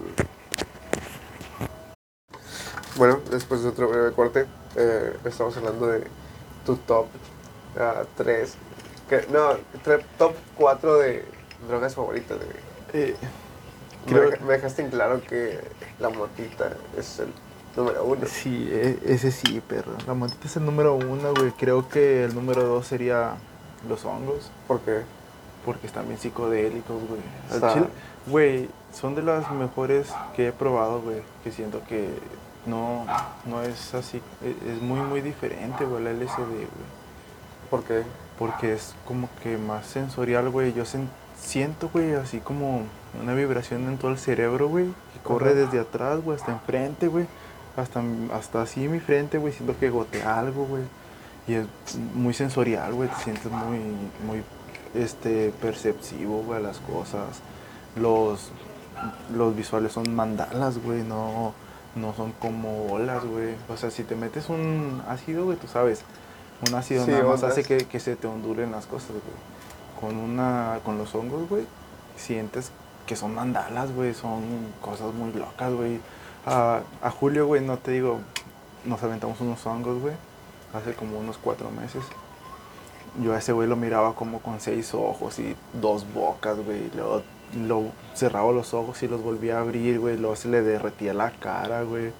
[3.01, 4.45] Bueno, después de otro breve corte,
[4.77, 6.05] eh, estamos hablando de
[6.67, 7.07] tu top
[8.19, 8.55] 3.
[9.09, 11.25] que, no, tre- top 4 de
[11.67, 12.51] drogas favoritas, güey.
[12.93, 13.17] Eh,
[14.07, 15.59] Me Creo- deja- Me dejaste en claro que
[15.99, 17.33] la motita es el
[17.75, 18.27] número uno.
[18.27, 19.93] sí, e- ese sí, perro.
[20.07, 21.53] La motita es el número uno, güey.
[21.53, 23.37] Creo que el número dos sería
[23.89, 24.51] los hongos.
[24.69, 25.01] Porque
[25.65, 27.21] Porque están bien psicodélicos, güey.
[27.63, 27.87] Al chile,
[28.27, 31.23] Güey, son de las mejores que he probado, güey.
[31.45, 32.09] Que siento que
[32.67, 33.07] no,
[33.47, 34.21] no es así.
[34.43, 36.67] e- Es muy, muy diferente, güey, la LSD, güey.
[37.71, 38.03] porque
[38.39, 40.73] Porque es como que más sensorial, güey.
[40.73, 41.09] Yo sen-
[41.39, 42.83] siento, güey, así como
[43.23, 44.87] una vibración en todo el cerebro, güey.
[44.87, 47.27] Que corre desde atrás, güey, hasta enfrente, güey.
[47.77, 48.03] Hasta,
[48.35, 49.53] hasta así mi frente, güey.
[49.53, 50.83] Siento que gotea algo, güey.
[51.49, 51.67] Y es
[52.15, 53.09] muy sensorial, güey.
[53.11, 53.79] Te sientes muy,
[54.27, 54.43] muy,
[54.95, 57.41] este, perceptivo, güey, a las cosas.
[57.97, 58.51] Los,
[59.35, 61.03] los visuales son mandalas, güey.
[61.03, 61.53] No,
[61.95, 63.55] no son como olas, güey.
[63.69, 66.03] O sea, si te metes un ácido, güey, tú sabes.
[66.67, 70.01] Un ácido Sí, nada más hace que, que se te ondulen las cosas, güey.
[70.01, 71.65] Con una, con los hongos, güey,
[72.17, 72.71] sientes
[73.07, 74.43] que son mandalas, güey, son
[74.81, 76.01] cosas muy locas, güey.
[76.47, 78.21] A, a Julio, güey, no te digo,
[78.85, 80.15] nos aventamos unos hongos, güey,
[80.73, 82.03] hace como unos cuatro meses.
[83.21, 86.87] Yo a ese güey lo miraba como con seis ojos y dos bocas, güey.
[86.87, 87.23] y Luego
[87.57, 87.85] lo
[88.15, 90.17] cerraba los ojos y los volvía a abrir, güey.
[90.17, 92.13] Luego se le derretía la cara, güey.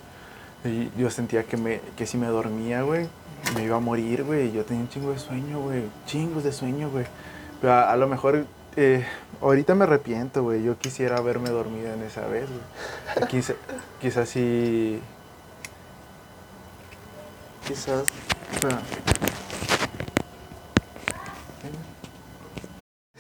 [0.65, 3.09] Y yo sentía que, me, que si me dormía, güey,
[3.55, 4.53] me iba a morir, güey.
[4.53, 5.85] Yo tenía un chingo de sueño, güey.
[6.07, 7.07] Chingos de sueño, güey.
[7.61, 9.05] Pero a, lo mejor, eh,
[9.41, 10.63] ahorita me arrepiento, güey.
[10.63, 13.29] Yo quisiera haberme dormido en esa vez, güey.
[13.29, 13.55] Quizá-
[14.01, 15.01] Quizás sí...
[17.67, 18.05] quizás.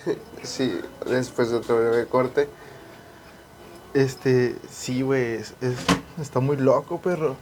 [0.42, 2.48] Sí, después de otro breve corte.
[3.94, 5.84] Este, sí, güey, es, es-
[6.20, 7.36] está muy loco, perro.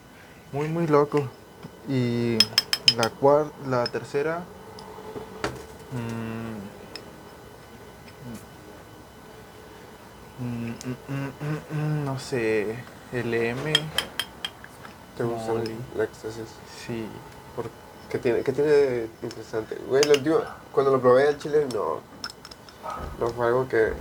[0.53, 1.29] Muy, muy loco.
[1.89, 2.39] Y
[2.97, 4.45] la cuarta, la tercera.
[10.41, 10.71] mm,
[11.13, 12.77] mm, mm, no sé.
[13.13, 13.73] LM.
[15.17, 15.75] ¿Te gusta Molly.
[15.95, 16.45] el éxtasis?
[16.87, 17.07] Sí.
[17.57, 17.71] ¿Por-
[18.11, 19.77] ¿Qué tiene, ¿Qué tiene de interesante?
[19.89, 22.01] Güey, la última, cuando lo probé al chile, no.
[23.19, 23.93] No fue algo que.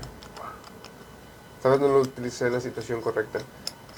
[1.62, 3.40] Tal vez no lo utilicé en la situación correcta,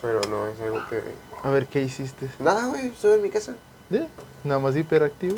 [0.02, 1.04] pero no es algo que.
[1.44, 2.30] A ver, ¿qué hiciste?
[2.40, 3.56] Nada, güey, estuve en mi casa.
[3.90, 4.08] ¿Ya?
[4.44, 5.38] Nada más hiperactivo.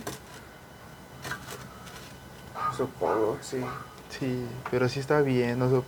[2.76, 3.64] Supongo, sí.
[4.20, 5.62] Sí, pero sí está bien.
[5.62, 5.82] o sea,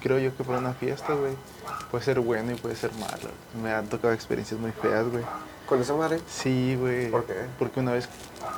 [0.00, 1.32] creo yo que para una fiesta, güey,
[1.90, 3.30] puede ser bueno y puede ser malo.
[3.62, 5.24] Me han tocado experiencias muy feas, güey.
[5.66, 6.20] ¿Con esa madre?
[6.28, 7.10] Sí, güey.
[7.10, 7.34] ¿Por qué?
[7.58, 8.08] Porque una vez,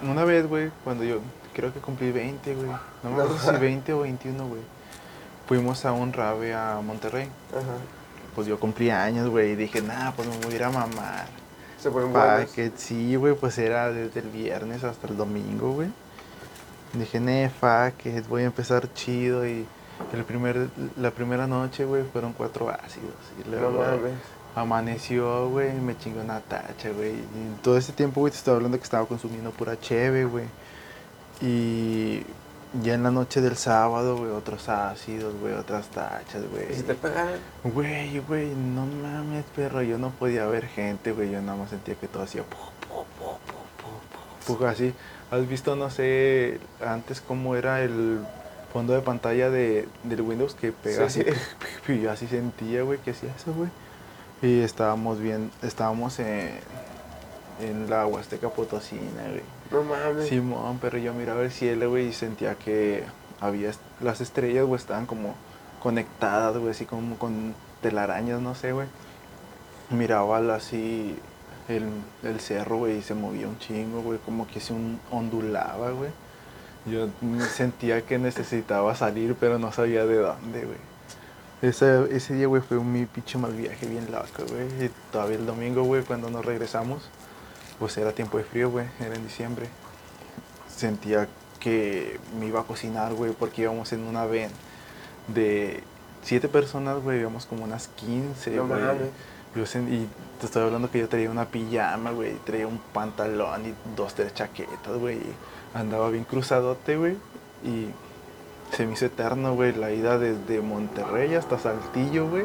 [0.03, 1.21] una vez, güey, cuando yo
[1.55, 2.69] creo que cumplí 20, güey.
[3.03, 4.63] No me acuerdo si 20 o 21, güey.
[5.47, 7.29] Fuimos a un rave a Monterrey.
[7.51, 7.63] Ajá.
[8.35, 11.27] Pues yo cumplí años, güey, y dije, nah, pues me voy a ir a mamar.
[11.79, 12.51] Se ponen Pa' buenas.
[12.53, 15.89] que sí, güey, pues era desde el viernes hasta el domingo, güey.
[16.95, 19.67] Dije, nefa, que voy a empezar chido y
[20.13, 23.15] el primer, la primera noche, güey, fueron cuatro ácidos.
[23.45, 24.13] Y No luego mames.
[24.55, 27.13] amaneció, güey, me chingó una tacha, güey.
[27.13, 30.45] Y todo ese tiempo, güey, te estaba hablando que estaba consumiendo pura cheve, güey.
[31.43, 32.22] Y
[32.82, 36.72] ya en la noche del sábado, güey, otros ácidos, güey, otras tachas, güey.
[36.72, 37.28] ¿Y si te pegan?
[37.64, 41.95] Güey, güey, no mames, perro, yo no podía ver gente, güey, yo nada más sentía
[41.97, 42.45] que todo hacía
[44.68, 44.95] así.
[45.30, 48.20] ¿Has visto, no sé, antes cómo era el
[48.72, 51.30] fondo de pantalla de, del Windows que pega Sí, así?
[51.86, 51.93] sí.
[51.93, 53.70] Y yo así sentía, güey, que hacía eso, güey.
[54.43, 56.51] Y estábamos bien, estábamos en,
[57.61, 59.43] en la Huasteca Potosina, güey.
[59.73, 60.29] No mames.
[60.81, 63.05] Pero yo miraba el cielo, güey, y sentía que
[63.41, 63.70] había
[64.01, 65.35] las estrellas, güey, estaban como
[65.83, 68.87] conectadas, güey, así como con telarañas, no sé, güey.
[69.91, 71.16] Miraba así
[71.68, 71.85] el,
[72.23, 76.11] el cerro, güey, y se movía un chingo, güey, como que se un- ondulaba, güey.
[76.87, 77.09] Yo
[77.49, 80.79] sentía que necesitaba salir, pero no sabía de dónde, güey.
[81.62, 84.87] Ese, ese día, güey, fue mi pinche mal viaje bien loco, güey.
[84.87, 87.03] Y todavía el domingo, güey, cuando nos regresamos,
[87.83, 89.66] pues era tiempo de frío, güey, era en diciembre.
[90.68, 91.26] Sentía
[91.59, 94.51] que me iba a cocinar, güey, porque íbamos en una van
[95.26, 95.83] de
[96.22, 98.80] siete personas, güey, íbamos como unas 15, No güey.
[99.57, 100.07] Yo y
[100.39, 104.33] te estoy hablando que yo traía una pijama, güey, traía un pantalón y dos, tres
[104.33, 105.18] chaquetas, güey.
[105.74, 107.16] Andaba bien cruzadote, güey.
[107.64, 107.89] Y
[108.76, 112.45] se me hizo eterno, güey, la ida desde Monterrey hasta Saltillo, güey.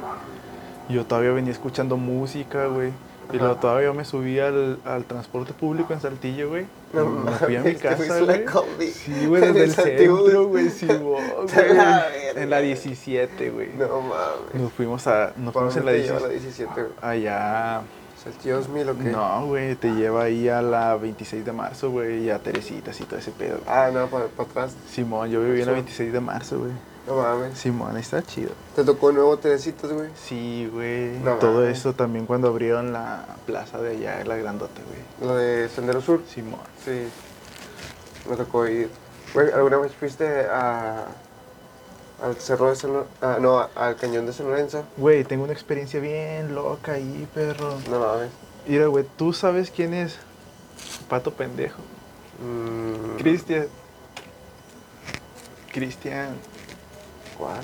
[0.89, 2.91] Yo todavía venía escuchando música, güey.
[3.33, 6.65] Y luego todavía me subí al, al transporte público en Saltillo, güey.
[6.93, 8.91] No me fui a mi casa, güey.
[8.91, 11.23] Sí, güey, desde el centro, güey, sí, güey.
[12.35, 13.69] En la 17, güey.
[13.77, 14.53] No mames.
[14.61, 16.27] Nos fuimos a, nos ¿Para fuimos en la te lleva 17.
[16.27, 16.93] la 17, güey?
[17.01, 17.81] Allá.
[18.23, 19.03] ¿Saltillo 2000 o qué?
[19.05, 23.03] No, güey, te lleva ahí a la 26 de marzo, güey, y a Teresitas y
[23.05, 23.59] todo ese pedo.
[23.67, 24.75] Ah, no, para, atrás.
[24.89, 25.81] Simón, yo viví en la Sí.
[25.81, 26.71] 26 de marzo, güey.
[27.07, 27.57] No mames.
[27.57, 28.51] Simón, está chido.
[28.75, 30.09] ¿Te tocó nuevo Teresitas, güey?
[30.21, 31.17] Sí, güey.
[31.19, 31.79] No todo mames.
[31.79, 35.29] eso también cuando abrieron la plaza de allá, la grandota, güey.
[35.29, 36.21] Lo de Sendero Sur.
[36.27, 36.59] Simón.
[36.83, 37.07] Sí.
[38.29, 38.89] Me tocó ir.
[39.33, 41.05] Güey, ¿alguna vez fuiste a.
[42.21, 42.91] al cerro de San?
[43.21, 44.83] Ah, no, al cañón de San Lorenzo?
[44.97, 47.77] Güey, tengo una experiencia bien loca ahí, perro.
[47.89, 48.31] No mames.
[48.67, 50.17] Mira, güey, ¿tú sabes quién es
[51.07, 51.79] Pato Pendejo?
[52.43, 53.67] Mm, Cristian.
[55.71, 56.35] Cristian.
[57.37, 57.63] ¿Cuál?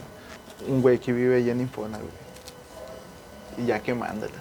[0.67, 2.11] Un güey que vive allá en Infona, güey.
[3.57, 4.33] Y ya quemándola.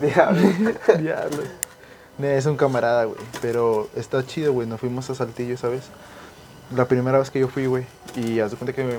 [0.00, 0.42] Diablo.
[0.98, 1.42] Diablo.
[2.22, 3.20] Es un camarada, güey.
[3.40, 4.66] Pero está chido, güey.
[4.66, 5.84] Nos fuimos a Saltillo, ¿sabes?
[6.74, 7.86] La primera vez que yo fui, güey.
[8.16, 8.98] Y haz de cuenta que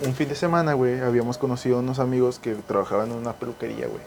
[0.00, 3.86] un fin de semana, güey, habíamos conocido a unos amigos que trabajaban en una peluquería,
[3.86, 4.02] güey.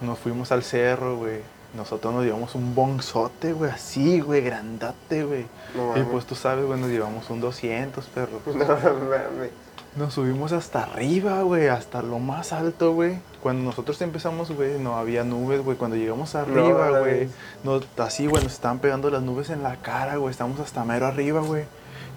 [0.00, 1.40] Nos fuimos al cerro, güey.
[1.74, 5.46] Nosotros nos llevamos un bonzote, güey, así, güey, grandote, güey.
[5.76, 8.40] No Y pues tú sabes, güey, nos llevamos un 200, perro.
[8.46, 9.50] No mames.
[9.96, 13.18] Nos subimos hasta arriba, güey, hasta lo más alto, güey.
[13.42, 15.76] Cuando nosotros empezamos, güey, no había nubes, güey.
[15.76, 17.28] Cuando llegamos arriba, No, güey,
[17.64, 20.30] no, así, güey, nos estaban pegando las nubes en la cara, güey.
[20.30, 21.64] Estamos hasta mero arriba, güey.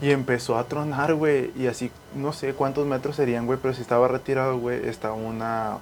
[0.04, 1.51] Y empezó a tronar, güey.
[1.56, 5.78] Y así, no sé cuántos metros serían, güey, pero si estaba retirado, güey, estaba una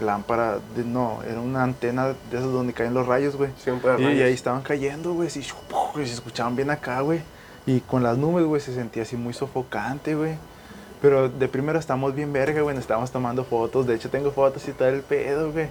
[0.00, 3.50] lámpara, de, no, era una antena de esas donde caen los rayos, güey.
[3.56, 7.20] Siempre Y, y ahí estaban cayendo, güey, shup, y se escuchaban bien acá, güey.
[7.66, 10.34] Y con las nubes, güey, se sentía así muy sofocante, güey.
[11.02, 13.86] Pero de primero estamos bien verga, güey, nos estábamos tomando fotos.
[13.86, 15.68] De hecho, tengo fotos y todo el pedo, güey.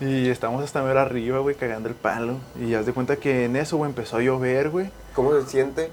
[0.00, 2.36] Y estamos hasta ver arriba, güey, cagando el palo.
[2.60, 4.90] Y haz de cuenta que en eso, güey, empezó a llover, güey.
[5.14, 5.90] ¿Cómo se siente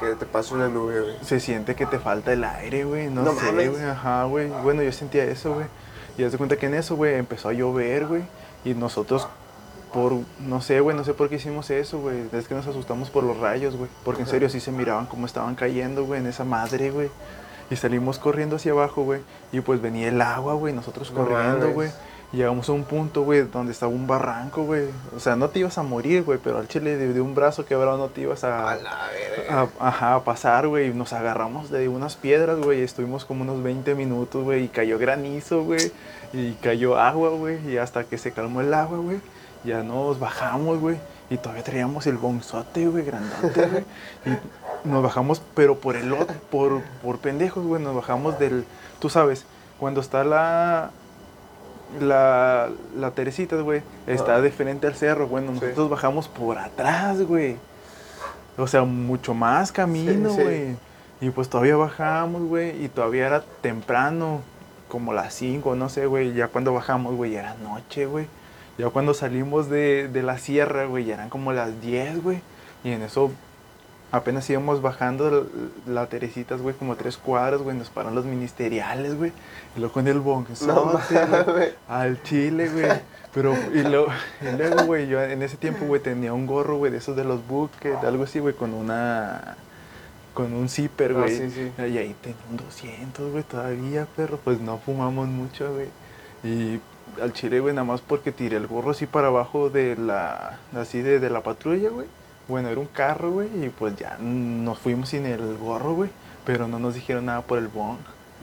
[0.00, 1.14] que te pasa una nube, güey?
[1.22, 3.08] Se siente que te falta el aire, güey.
[3.08, 3.82] No, No sé, güey.
[3.82, 4.48] Ajá, güey.
[4.62, 5.66] Bueno, yo sentía eso, güey.
[6.18, 8.22] Y haz de cuenta que en eso, güey, empezó a llover, güey.
[8.64, 9.28] Y nosotros,
[9.92, 12.24] por, no sé, güey, no sé por qué hicimos eso, güey.
[12.32, 13.90] Es que nos asustamos por los rayos, güey.
[14.04, 17.10] Porque en serio sí se miraban como estaban cayendo, güey, en esa madre, güey.
[17.70, 19.20] Y salimos corriendo hacia abajo, güey.
[19.52, 20.72] Y pues venía el agua, güey.
[20.72, 21.90] Nosotros No corriendo, güey.
[22.32, 24.86] Y Llegamos a un punto, güey, donde estaba un barranco, güey.
[25.16, 27.64] O sea, no te ibas a morir, güey, pero al chile de, de un brazo
[27.64, 29.68] quebrado no te ibas a, A la verga.
[29.80, 30.92] a- ajá, a pasar, güey.
[30.92, 32.82] Nos agarramos de unas piedras, güey.
[32.82, 34.64] Estuvimos como unos 20 minutos, güey.
[34.64, 35.92] Y cayó granizo, güey.
[36.32, 37.58] Y cayó agua, güey.
[37.70, 39.18] Y hasta que se calmó el agua, güey.
[39.64, 40.96] Ya nos bajamos, güey.
[41.30, 43.84] Y todavía traíamos el bonzote, güey, grandote, güey.
[44.84, 48.64] Y nos bajamos, pero por el otro, por, por pendejos, güey, nos bajamos del,
[49.00, 49.44] tú sabes,
[49.80, 50.90] cuando está la,
[52.00, 54.40] la, la Teresita, güey, está Ah.
[54.40, 55.60] de frente al cerro, bueno, Sí.
[55.62, 57.56] nosotros bajamos por atrás, güey.
[58.58, 60.42] O sea, mucho más camino, Sí, sí.
[60.42, 60.76] güey.
[61.20, 64.40] Y pues todavía bajamos, güey, y todavía era temprano,
[64.88, 66.32] como las 5, no sé, güey.
[66.34, 68.26] Ya cuando bajamos, güey, ya era noche, güey.
[68.78, 72.40] Ya cuando salimos de, de la sierra, güey, ya eran como las 10, güey.
[72.84, 73.30] Y en eso
[74.16, 75.46] apenas íbamos bajando
[75.86, 77.76] la Teresitas, güey, como tres cuadras, güey.
[77.76, 79.32] Nos pararon los ministeriales, güey.
[79.76, 81.74] Y luego con el bonzote, No güey, mames.
[81.88, 82.86] Al chile, güey.
[83.34, 84.06] Pero, y luego,
[84.40, 87.24] y luego, güey, yo en ese tiempo, güey, tenía un gorro, güey, de esos de
[87.24, 89.56] los buques, algo así, güey, con una.
[90.32, 91.36] Con un zipper, Ah, güey.
[91.36, 91.72] sí, sí.
[91.78, 94.38] Y ahí tenía un 200, güey, todavía, perro.
[94.42, 95.88] Pues no fumamos mucho, güey.
[96.44, 96.80] Y
[97.22, 100.58] al chile, güey, nada más porque tiré el gorro así para abajo de la.
[100.74, 102.06] Así de, de la patrulla, güey.
[102.48, 106.10] Bueno, era un carro, güey, y pues ya nos fuimos sin el gorro, güey.
[106.44, 107.98] Pero no nos dijeron nada por el bong.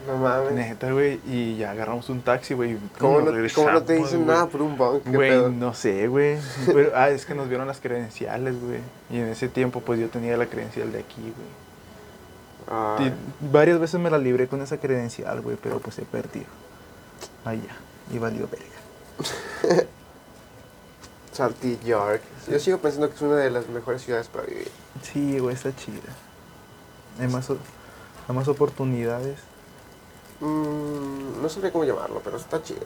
[0.08, 0.51] No mames.
[0.54, 1.22] Neta, güey.
[1.26, 2.78] Y ya agarramos un taxi, güey.
[2.99, 4.76] ¿Cómo no, cómo no te dicen nada por un?
[5.04, 6.38] ¿Qué Güey, no sé, güey.
[6.93, 8.80] Ah, es que nos vieron las credenciales, güey.
[9.10, 11.64] Y en ese tiempo, pues yo tenía la credencial de aquí, güey.
[13.08, 13.14] Y
[13.51, 16.47] varias veces me la libré con esa credencial, güey, pero pues he perdido.
[17.45, 18.16] Ahí ya.
[18.16, 19.86] Y valió verga.
[21.32, 22.22] Salty York.
[22.48, 24.70] Yo sigo pensando que es una de las mejores ciudades para vivir.
[25.02, 26.12] Sí, güey, está chida.
[27.20, 29.39] Hay más, hay más oportunidades.
[30.39, 32.82] Mm, no sabría cómo llamarlo, pero está chido.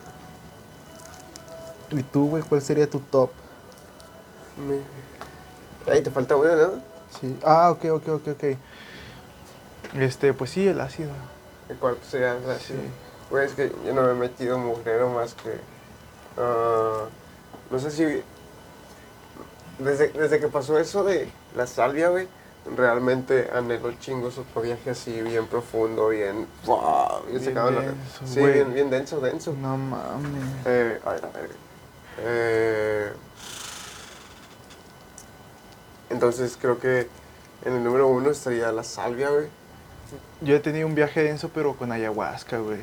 [1.91, 3.31] ¿Y tú, güey, cuál sería tu top?
[4.57, 5.91] Me...
[5.91, 6.71] Ay, te falta una, ¿no?
[7.19, 7.37] Sí.
[7.43, 8.43] Ah, ok, ok, ok, ok.
[9.95, 11.11] Este, pues sí, el ácido.
[11.69, 12.73] ¿El cuál sería la Sí.
[13.29, 15.59] Güey, es que yo no me he metido mugrero más que...
[16.37, 17.05] ah,
[17.71, 18.23] no sé si...
[19.79, 22.27] Desde, desde que pasó eso de la salvia, güey,
[22.75, 26.47] realmente anhelo chingos otro viaje así bien profundo, bien...
[26.65, 27.21] ¡Wow!
[27.27, 29.53] Bien Bien sacado la- denso, Sí, bien, bien denso, denso.
[29.53, 30.43] No mames.
[30.65, 31.49] Eh, a ver, a ver.
[32.19, 33.11] Eh,
[36.09, 37.07] entonces creo que
[37.65, 39.47] en el número uno estaría la salvia, güey.
[40.41, 42.79] Yo he tenido un viaje denso, pero con ayahuasca, güey.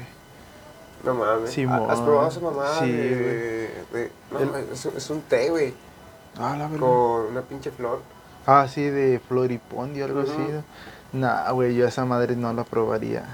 [1.05, 1.51] No mames.
[1.51, 1.91] Simón.
[1.91, 2.81] ¿Has probado esa mamada?
[2.81, 5.75] Sí, de, de- no, El- es, es un té, güey,
[6.39, 6.81] Ah, la verdad.
[6.81, 8.01] con una pinche flor.
[8.47, 10.33] Ah, sí, de floripondio, algo así.
[11.13, 13.25] Nah, güey, yo esa madre no la probaría.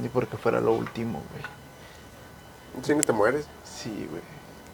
[0.00, 2.84] Ni porque fuera lo último, güey.
[2.84, 3.46] Si no te mueres.
[3.64, 4.22] Sí, güey.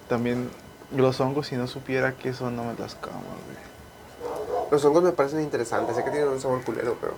[0.09, 0.51] También
[0.95, 4.71] los hongos, si no supiera que eso no me las como, güey.
[4.71, 5.97] Los hongos me parecen interesantes.
[5.97, 7.15] Sé que tienen un sabor culero, pero...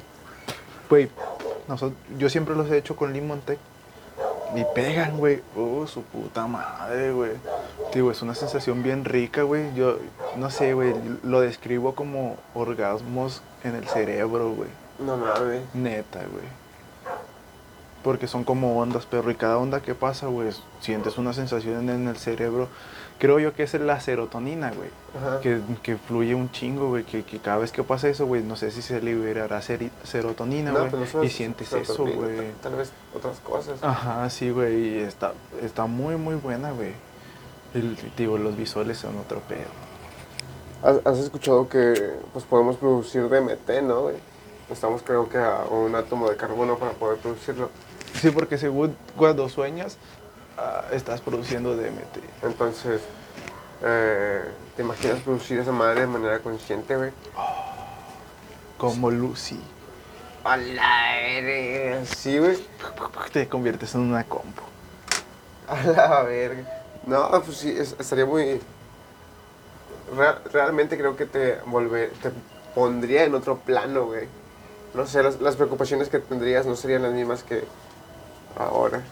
[0.89, 1.11] Güey,
[2.19, 3.59] yo siempre los he hecho con limón tech.
[4.55, 5.43] Y pegan, güey.
[5.57, 7.33] Uh, su puta madre, güey.
[7.93, 9.75] Digo, es una sensación bien rica, güey.
[9.75, 9.99] Yo,
[10.37, 14.69] no sé, güey, lo describo como orgasmos en el cerebro, güey.
[14.99, 15.63] No mames.
[15.75, 16.45] Neta, güey.
[18.03, 19.31] Porque son como ondas, perro.
[19.31, 22.69] Y cada onda que pasa, güey, sientes una sensación en el cerebro.
[23.19, 24.91] Creo yo que es la serotonina, güey.
[25.41, 27.05] Que, que fluye un chingo, güey.
[27.05, 30.73] Que, que cada vez que pasa eso, güey, no sé si se liberará seri- serotonina,
[30.73, 30.91] güey.
[30.91, 32.53] no y es sientes eso, güey.
[32.63, 33.79] Tal vez otras cosas.
[33.83, 34.75] Ajá, sí, güey.
[34.75, 36.93] Y está, está muy, muy buena, güey.
[38.17, 39.69] Digo, los visuales son otro pedo.
[40.83, 41.95] ¿Has, has escuchado que
[42.33, 44.17] pues podemos producir DMT, no, güey?
[44.71, 47.71] Estamos creo que a un átomo de carbono para poder producirlo.
[48.21, 49.99] Sí, porque según cuando sueñas,
[50.59, 52.45] ah, estás produciendo DMT.
[52.45, 53.01] Entonces,
[53.83, 54.43] eh,
[54.77, 57.11] ¿te imaginas producir esa madre de manera consciente, güey?
[58.79, 59.61] Como Lucy.
[60.45, 62.05] A la verga.
[62.05, 62.59] Sí, güey.
[63.33, 64.63] Te conviertes en una compu.
[65.69, 66.83] A la verga.
[67.07, 68.61] No, pues sí, es- estaría muy...
[70.15, 72.31] Real- realmente creo que te volver, te
[72.75, 74.29] pondría en otro plano, güey.
[74.93, 77.65] No sé, las, las preocupaciones que tendrías no serían las mismas que
[78.57, 79.03] ahora.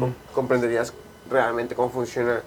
[0.00, 0.14] Com- Mm.
[0.34, 0.92] comprenderías
[1.30, 2.40] realmente cómo funciona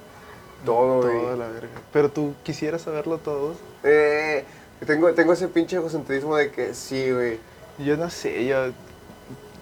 [0.66, 1.22] todo, güey.
[1.22, 1.70] Toda la verga.
[1.93, 3.54] Pero tú quisieras saberlo todo.
[3.84, 4.43] Eh,
[4.86, 7.39] tengo, tengo ese pinche egocentrismo de que sí, güey.
[7.80, 8.72] Yo no sé, yo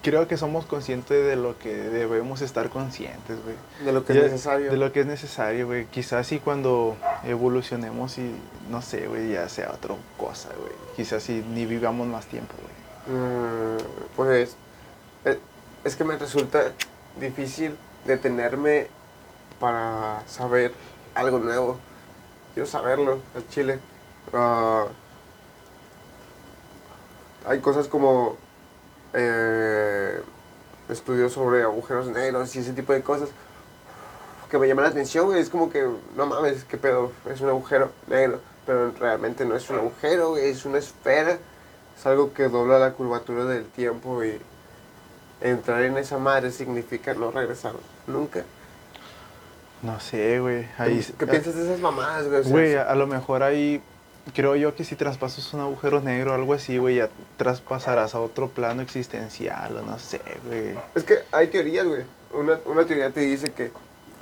[0.01, 3.55] creo que somos conscientes de lo que debemos estar conscientes, güey.
[3.83, 4.71] De lo que es necesario.
[4.71, 5.85] De lo que es necesario, güey.
[5.87, 8.31] Quizás sí cuando evolucionemos y,
[8.69, 10.71] no sé, güey, ya sea otra cosa, güey.
[10.95, 13.17] Quizás sí ni vivamos más tiempo, güey.
[13.17, 13.77] Mm,
[14.15, 14.55] pues
[15.25, 15.37] eh,
[15.83, 16.71] es que me resulta
[17.19, 18.87] difícil detenerme
[19.59, 20.73] para saber
[21.13, 21.77] algo nuevo.
[22.53, 23.79] Quiero saberlo, al chile.
[24.33, 24.85] Ah,
[27.47, 28.37] hay cosas como
[29.13, 30.21] eh,
[30.89, 33.29] estudios sobre agujeros negros y ese tipo de cosas.
[34.49, 35.35] que me llama la atención.
[35.35, 38.39] Es como que, no mames, qué pedo, es un agujero negro.
[38.65, 41.37] Pero realmente no es un agujero, es una esfera.
[41.97, 44.39] Es algo que dobla la curvatura del tiempo y
[45.49, 47.73] entrar en esa madre significa no regresar
[48.07, 48.43] nunca.
[49.81, 50.67] No sé, güey.
[50.77, 52.43] Ahí, ¿Qué piensas de esas mamadas, güey?
[52.43, 53.81] Güey, a lo mejor ahí
[54.33, 58.19] creo yo que si traspasas un agujero negro o algo así, güey, ya traspasarás a
[58.19, 60.73] otro plano existencial o no sé, güey.
[60.95, 62.03] Es que hay teorías, güey.
[62.33, 63.71] Una, una teoría te dice que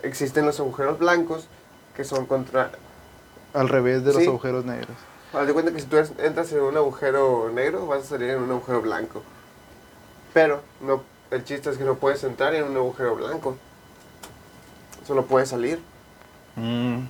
[0.02, 1.48] existen los agujeros blancos
[1.96, 2.72] que son contra...
[3.54, 4.28] Al revés de los Sí.
[4.28, 4.98] agujeros negros.
[5.32, 8.42] Haz de cuenta que si tú entras en un agujero negro, vas a salir en
[8.42, 9.24] un agujero blanco.
[10.34, 11.04] Pero no,
[11.34, 13.58] el chiste es que no puedes entrar en un agujero blanco.
[15.06, 15.80] Solo puedes salir.
[16.56, 17.06] Mm.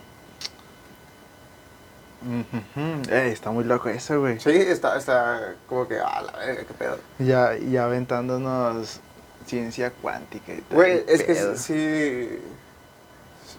[2.25, 3.13] Ujujú.
[3.13, 4.39] Ey, está muy loco eso, güey.
[4.39, 6.97] Sí, está, está como que, ah, la verga, qué pedo.
[7.19, 9.01] Ya, ya aventándonos
[9.45, 10.75] ciencia cuántica y todo.
[10.75, 12.39] Güey, es que sí,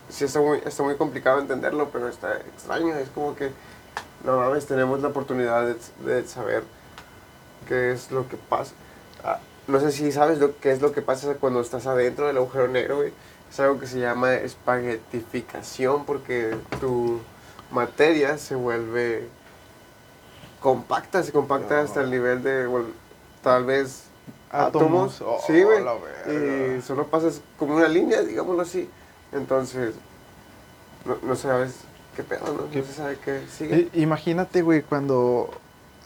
[0.09, 2.97] sí está muy, está muy complicado entenderlo, pero está extraño.
[2.97, 3.51] Es como que,
[4.25, 5.77] no mames, tenemos la oportunidad de,
[6.11, 6.65] de saber
[7.69, 8.73] qué es lo que pasa.
[9.23, 12.37] Ah, no sé si sabes lo, qué es lo que pasa cuando estás adentro del
[12.37, 13.13] agujero negro, güey.
[13.51, 17.21] Es algo que se llama espaguetificación porque tu
[17.71, 19.29] materia se vuelve
[20.61, 22.87] compacta, se compacta hasta el nivel de, bueno,
[23.43, 24.05] tal vez
[24.51, 25.21] Átomos.
[25.21, 25.23] átomos.
[25.23, 25.83] Oh, sí, güey.
[26.79, 28.89] Y solo pasas como una línea, digámoslo así.
[29.33, 29.95] Entonces,
[31.05, 31.75] no, no sabes
[32.17, 32.71] qué pedo, ¿no?
[32.71, 32.79] ¿Qué?
[32.79, 33.89] No se sabe qué sigue.
[33.95, 35.51] Imagínate, güey, cuando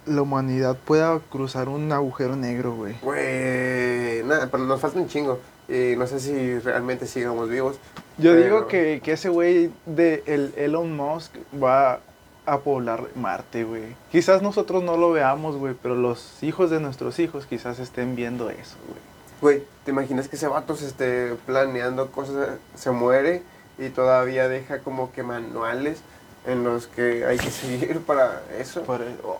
[0.08, 2.94] la humanidad pueda cruzar un agujero negro, güey.
[3.02, 5.38] Güey, nada, pero nos falta un chingo.
[5.68, 7.76] Y no sé si realmente sigamos vivos.
[8.16, 12.00] Yo pero- digo que, que ese güey de el Elon Musk va
[12.46, 13.94] a poblar Marte, güey.
[14.10, 18.48] Quizás nosotros no lo veamos, güey, pero los hijos de nuestros hijos quizás estén viendo
[18.48, 18.98] eso, güey.
[19.40, 23.42] Güey, ¿te imaginas que ese vato se esté planeando cosas, se muere
[23.78, 26.00] y todavía deja como que manuales
[26.46, 28.82] en los que hay que seguir para eso?
[28.82, 29.38] Por el- oh,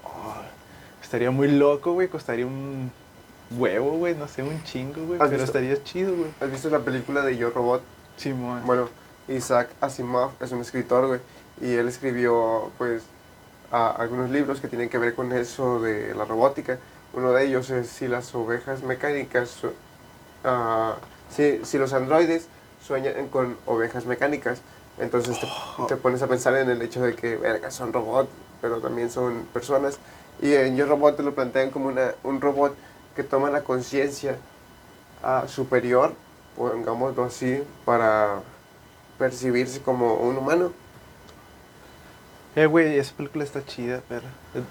[1.09, 2.93] estaría muy loco, güey, costaría un
[3.57, 5.45] huevo, güey, no sé, un chingo, güey, ¿Has pero visto?
[5.59, 6.31] estaría chido, güey.
[6.39, 7.81] ¿Has visto la película de Yo Robot?
[8.19, 8.61] Simón.
[8.67, 8.91] Bueno,
[9.27, 11.21] Isaac Asimov es un escritor, güey,
[11.63, 13.05] y él escribió, pues,
[13.73, 16.79] a- algunos libros que tienen que ver con eso de la robótica.
[17.15, 19.57] Uno de ellos es si las ovejas mecánicas,
[20.45, 20.97] ah,
[21.35, 22.49] si, si los androides
[22.87, 24.61] sueñan con ovejas mecánicas.
[24.99, 25.47] Entonces te,
[25.89, 28.29] te pones a pensar en el hecho de que, verga, son robots,
[28.61, 29.99] pero también son personas.
[30.41, 32.77] Y en Yo Robot te lo plantean como una, un robot
[33.17, 34.37] que toma la conciencia
[35.23, 36.13] ah, superior,
[36.57, 38.41] pongámoslo así, para
[39.19, 40.73] percibirse como un humano.
[42.55, 44.23] Eh, güey, esa película está chida, pero.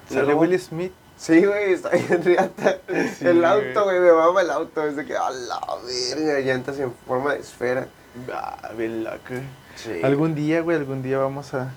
[0.09, 0.33] ¿Y Sale?
[0.33, 0.93] Will Smith.
[1.17, 2.77] Sí, güey, está bien riata.
[3.17, 4.85] Sí, el auto, güey, me mama el auto.
[4.85, 7.87] Es de que, a la verga, llantas en forma de esfera.
[8.31, 9.35] Ah, bien loco.
[9.75, 10.01] Sí.
[10.03, 11.71] Algún día, güey, algún día vamos a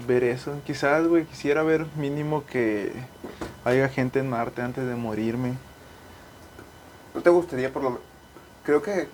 [0.00, 0.60] ver eso.
[0.64, 2.92] Quizás, güey, quisiera ver mínimo que
[3.64, 5.54] haya gente en Marte antes de morirme.
[7.14, 8.04] ¿No te gustaría por lo menos?
[8.64, 9.08] Creo que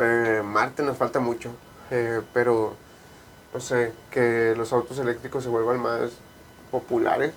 [0.00, 1.50] eh, Marte nos falta mucho,
[1.90, 2.74] eh, pero
[3.52, 6.12] no sé, que los autos eléctricos se vuelvan más
[6.70, 7.32] populares.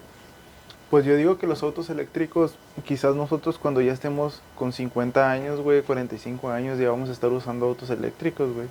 [0.90, 2.56] Pues yo digo que los autos eléctricos,
[2.86, 7.30] quizás nosotros cuando ya estemos con 50 años, güey, 45 años, ya vamos a estar
[7.32, 8.68] usando autos eléctricos, güey.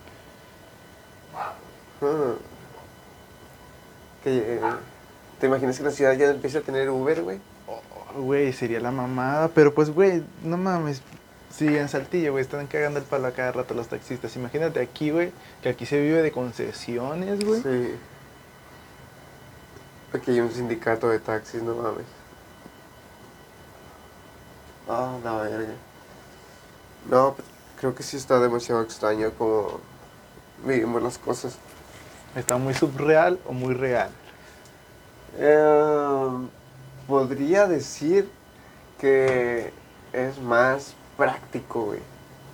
[1.34, 1.53] Ah.
[4.26, 4.60] Que, eh,
[5.38, 7.40] ¿Te imaginas que la ciudad ya empieza a tener Uber, güey?
[7.68, 11.00] Oh, Güey, sería la mamada, pero pues, güey, no mames.
[11.54, 14.34] Si en Saltillo, güey, están cagando el palo a cada rato los taxistas.
[14.34, 15.30] Imagínate aquí, güey,
[15.62, 17.62] que aquí se vive de concesiones, güey.
[17.62, 17.94] Sí.
[20.12, 22.06] Aquí hay un sindicato de taxis, no mames.
[24.88, 25.74] Ah, la verga.
[27.08, 27.46] No, pues,
[27.78, 29.78] creo que sí está demasiado extraño como
[30.64, 31.60] vivimos las cosas.
[32.34, 34.10] ¿Está muy subreal o muy real?
[35.38, 36.28] Eh,
[37.06, 38.28] podría decir
[39.00, 39.70] que
[40.12, 42.00] es más práctico, güey.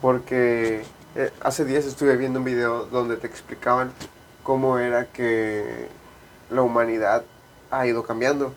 [0.00, 0.82] Porque
[1.16, 3.92] eh, hace días estuve viendo un video donde te explicaban
[4.42, 5.88] cómo era que
[6.50, 7.24] la humanidad
[7.70, 8.52] ha ido cambiando.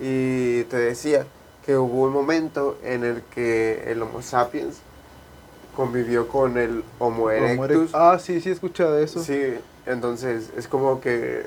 [0.00, 1.26] Y te decía
[1.66, 4.78] que hubo un momento en el que el Homo sapiens
[5.76, 7.90] convivió con el Homo erectus.
[7.92, 9.22] ere- Ah, sí, sí he escuchado eso.
[9.22, 9.54] Sí,
[9.86, 11.46] entonces es como que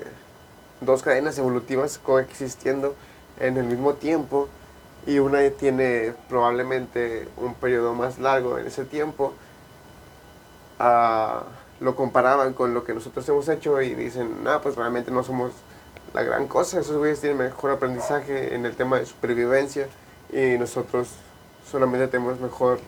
[0.80, 2.94] dos cadenas evolutivas coexistiendo
[3.40, 4.48] en el mismo tiempo
[5.06, 9.32] y una tiene probablemente un periodo más largo en ese tiempo.
[10.78, 11.44] Ah,
[11.80, 15.52] lo comparaban con lo que nosotros hemos hecho y dicen, no, pues realmente no somos
[16.14, 19.86] la gran cosa, esos güeyes tienen mejor aprendizaje en el tema de supervivencia
[20.32, 21.08] y nosotros
[21.70, 22.78] solamente tenemos mejor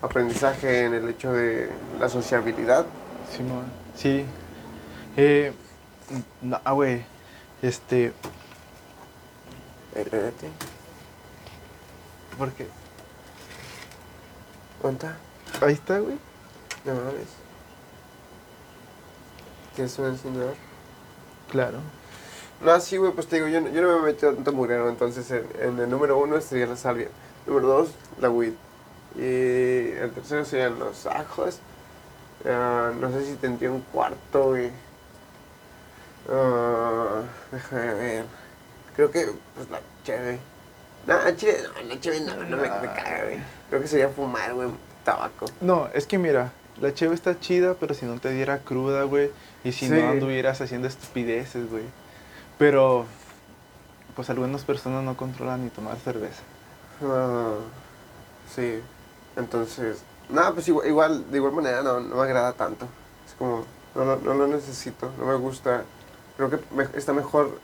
[0.00, 1.68] aprendizaje en el hecho de
[2.00, 2.86] la sociabilidad.
[3.30, 3.64] Simón,
[3.94, 4.24] sí.
[5.20, 5.52] Eh,
[6.42, 7.04] no, güey.
[7.60, 8.12] Este,
[9.92, 10.48] Espérate.
[12.38, 12.68] ¿por qué?
[14.80, 15.66] ¿Dónde está?
[15.66, 16.16] Ahí está, güey.
[16.84, 17.26] No mames.
[19.74, 20.54] ¿Tienes un encendedor?
[21.50, 21.78] Claro.
[22.64, 24.88] No, sí, güey, pues te digo, yo, no- yo no me he metido tanto mugrero,
[24.88, 27.08] entonces en, en el número uno estaría la salvia.
[27.46, 27.88] Número dos,
[28.20, 28.52] la weed.
[29.16, 31.58] Y el tercero serían los ajos.
[32.46, 34.70] Ah, no sé si tendría un cuarto, güey.
[36.30, 37.22] Ah,
[37.52, 38.24] déjame ver.
[38.96, 40.38] Creo que, pues la cheve.
[41.06, 43.38] No, chile, no, la cheve no, no me, me caga, güey.
[43.70, 44.68] Creo que sería fumar, güey,
[45.04, 45.46] tabaco.
[45.60, 49.30] No, es que mira, la cheve está chida, pero si no te diera cruda, güey.
[49.64, 49.92] Y si Sí.
[49.92, 51.84] no anduvieras haciendo estupideces, güey.
[52.58, 53.06] Pero,
[54.16, 56.42] pues algunas personas no controlan ni tomar cerveza.
[57.02, 57.54] Ah,
[58.54, 58.80] sí,
[59.36, 62.86] entonces, nada, pues igual, igual- de igual manera no, no me agrada tanto.
[63.26, 63.64] Es como,
[63.94, 65.84] no, lo- no lo necesito, no me gusta.
[66.38, 67.60] Creo que me- está mejor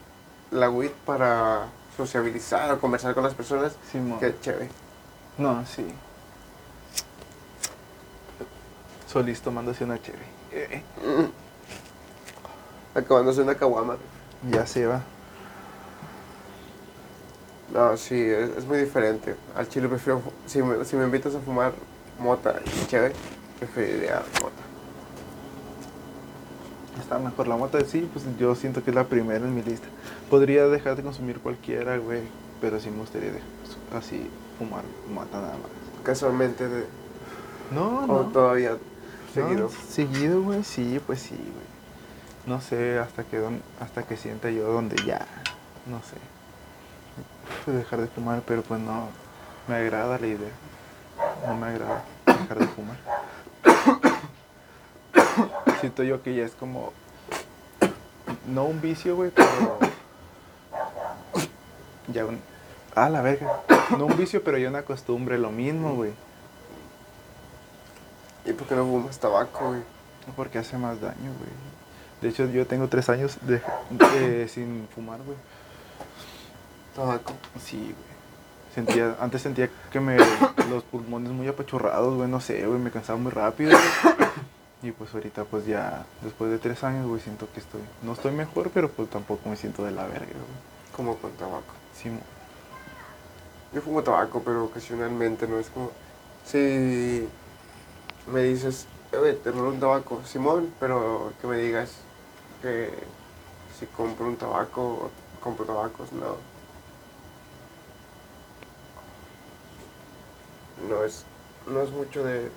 [0.51, 1.65] la weed para
[1.97, 4.19] sociabilizar o conversar con las personas Simón.
[4.19, 4.69] que chévere.
[5.39, 5.87] No, sí.
[9.07, 10.19] Solís tomándose una cheve.
[10.51, 10.83] Eh,
[12.95, 13.97] Acabándose una caguama.
[14.51, 15.01] ya se va.
[17.73, 19.35] No, sí, es, es muy diferente.
[19.55, 21.73] Al chile prefiero, si me, si me invitas a fumar
[22.19, 23.15] mota y chévere,
[23.59, 24.54] preferiría mota.
[27.05, 29.85] Está mejor la mota, sí, pues yo siento que es la primera en mi lista.
[30.27, 32.21] Podría dejar de consumir cualquiera, güey,
[32.59, 33.41] pero sí me gustaría de-
[33.95, 34.27] así
[34.57, 34.81] fumar
[35.13, 35.69] mata nada más.
[36.03, 36.85] Casualmente, de,
[37.69, 38.21] No, o no.
[38.31, 38.77] todavía
[39.35, 39.69] seguido.
[39.69, 42.47] No, seguido, güey, sí, pues sí, güey.
[42.47, 45.27] No sé hasta que don- hasta que sienta yo donde ya,
[45.85, 46.15] no sé.
[47.65, 49.09] Pues dejar de fumar, pero pues no
[49.67, 50.49] me agrada la idea.
[51.47, 52.97] No me agrada dejar de fumar.
[55.85, 56.93] Siento yo que ya es como
[58.47, 59.77] no un vicio, güey, pero
[62.07, 62.39] ya un
[62.95, 63.61] ah, la verga.
[63.95, 66.11] No un vicio, pero ya una costumbre, lo mismo, güey.
[68.45, 69.81] ¿Y por qué no fumas tabaco, güey?
[70.35, 71.51] Porque hace más daño, güey.
[72.19, 73.61] De hecho, yo tengo tres años de,
[73.91, 75.37] de- sin fumar, güey.
[76.95, 77.33] Tabaco.
[77.63, 78.15] Sí, güey.
[78.73, 80.17] Sentía, antes sentía que me
[80.71, 83.69] los pulmones muy apachurrados, güey, no sé, güey, me cansaba muy rápido.
[83.69, 84.25] güey.
[84.85, 88.31] Y pues ahorita pues ya, después de tres años, güey, siento que estoy, no estoy
[88.31, 90.95] mejor, pero pues tampoco me siento de la verga, güey.
[90.95, 91.73] Como con tabaco.
[91.95, 92.11] Sí,
[93.73, 95.57] Yo fumo tabaco, pero ocasionalmente, ¿no?
[95.57, 95.89] Es como,
[96.45, 97.27] si
[98.31, 98.85] me dices,
[99.19, 101.93] oye, te rolo un tabaco, Simón, pero que me digas
[102.61, 102.91] que
[103.79, 105.09] si compro un tabaco
[105.41, 106.37] compro tabacos, no.
[110.87, 111.25] No es,
[111.65, 112.51] no es mucho de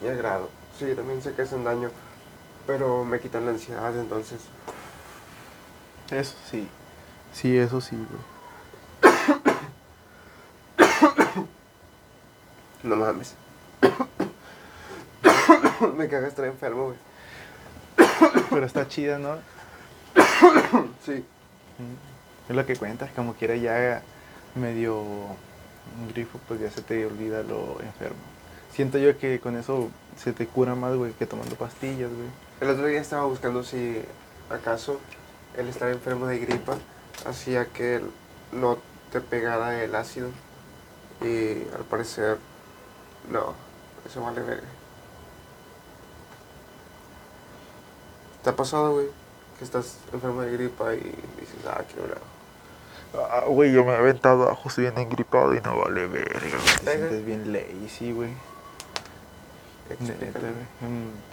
[0.00, 0.61] mi agrado.
[0.82, 1.90] Sí, también sé que hacen daño,
[2.66, 4.40] pero me quitan la ansiedad, entonces,
[6.10, 6.66] Eso sí.
[7.32, 9.12] Sí, eso sí, güey.
[12.82, 13.36] no mames.
[15.96, 16.96] me caga estar enfermo, güey.
[18.50, 19.36] Pero está chida, ¿no?
[21.06, 21.24] Sí.
[21.78, 24.02] Mm, Es lo que cuentas, como quiera ya
[24.56, 28.18] medio un grifo, pues ya se te olvida lo enfermo.
[28.72, 32.28] Siento yo que con eso se te cura más, güey, que tomando pastillas, güey.
[32.60, 34.02] El otro día estaba buscando si
[34.50, 35.00] acaso
[35.56, 36.76] el estar enfermo de gripa
[37.26, 38.10] hacía que el-
[38.52, 38.78] no
[39.10, 40.28] te pegara el ácido.
[41.20, 42.38] Y al parecer,
[43.30, 43.54] no,
[44.06, 44.66] eso vale verga.
[48.42, 49.06] ¿Te ha pasado, güey?
[49.58, 52.16] Que estás enfermo de gripa y dices, ah, quiero una.
[53.30, 56.40] Ah, güey, yo me he aventado abajo, estoy bien engripado y no vale verga.
[56.80, 57.08] Te Verga.
[57.08, 58.30] sientes bien lazy, güey.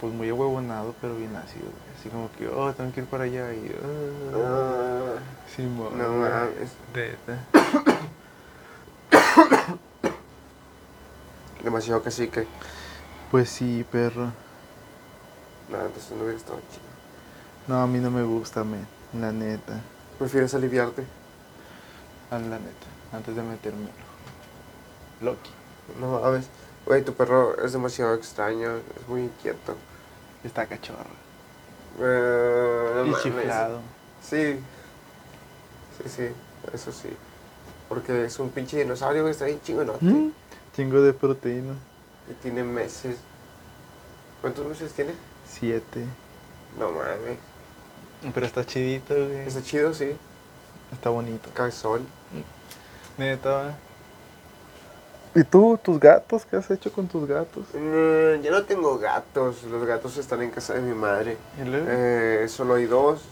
[0.00, 1.66] Pues muy ahuevonado, pero bien ácido.
[1.98, 3.74] Así como que, oh, tengo que ir para allá y...
[4.34, 5.18] ah, Ah,
[5.54, 6.70] sí, no mames.
[6.94, 7.38] Neta.
[11.62, 12.46] Demasiado cacique.
[13.30, 14.32] Pues sí, perro.
[15.68, 16.82] No, entonces no hubiera estado chido.
[17.68, 18.86] No, a mí no me gusta, men.
[19.20, 19.80] La neta.
[20.18, 21.04] ¿Prefieres aliviarte?
[22.30, 22.86] Ah, La neta.
[23.12, 23.88] Antes de meterme.
[25.20, 25.50] Loki.
[26.00, 26.46] No mames.
[26.86, 29.76] Güey, tu perro es demasiado extraño, es muy inquieto.
[30.42, 31.04] Está cachorro.
[31.98, 33.80] No y chiflado.
[34.22, 34.58] Sí.
[35.98, 36.28] Sí, sí,
[36.72, 37.08] eso sí.
[37.88, 40.04] Porque es un pinche dinosaurio, güey, está bien chingonote.
[40.04, 40.32] Mm,
[40.74, 41.74] Chingo de proteína.
[42.30, 43.16] Y tiene meses.
[44.40, 45.12] ¿Cuántos meses tiene?
[45.46, 46.04] Siete.
[46.78, 47.38] No mames.
[48.32, 49.40] Pero está chidito, güey.
[49.46, 50.16] Está chido, sí.
[50.92, 51.50] Está bonito.
[51.70, 52.02] Sol.
[53.18, 53.76] Neta,
[55.34, 56.44] ¿Y tú, tus gatos?
[56.44, 57.64] ¿Qué has hecho con tus gatos?
[57.72, 61.36] Mm, yo no tengo gatos, los gatos están en casa de mi madre.
[61.60, 61.86] ¿Y luego?
[61.88, 63.22] Eh, solo hay dos,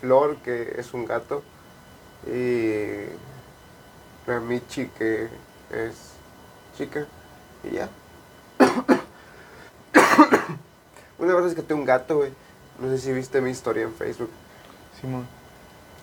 [0.00, 1.42] Flor, que es un gato,
[2.26, 3.04] y
[4.26, 5.28] la Michi, que
[5.70, 6.12] es
[6.76, 7.06] chica,
[7.64, 7.90] y ya.
[11.18, 12.32] Una vez rescaté un gato, güey.
[12.78, 14.30] No sé si viste mi historia en Facebook.
[15.00, 15.26] Simón.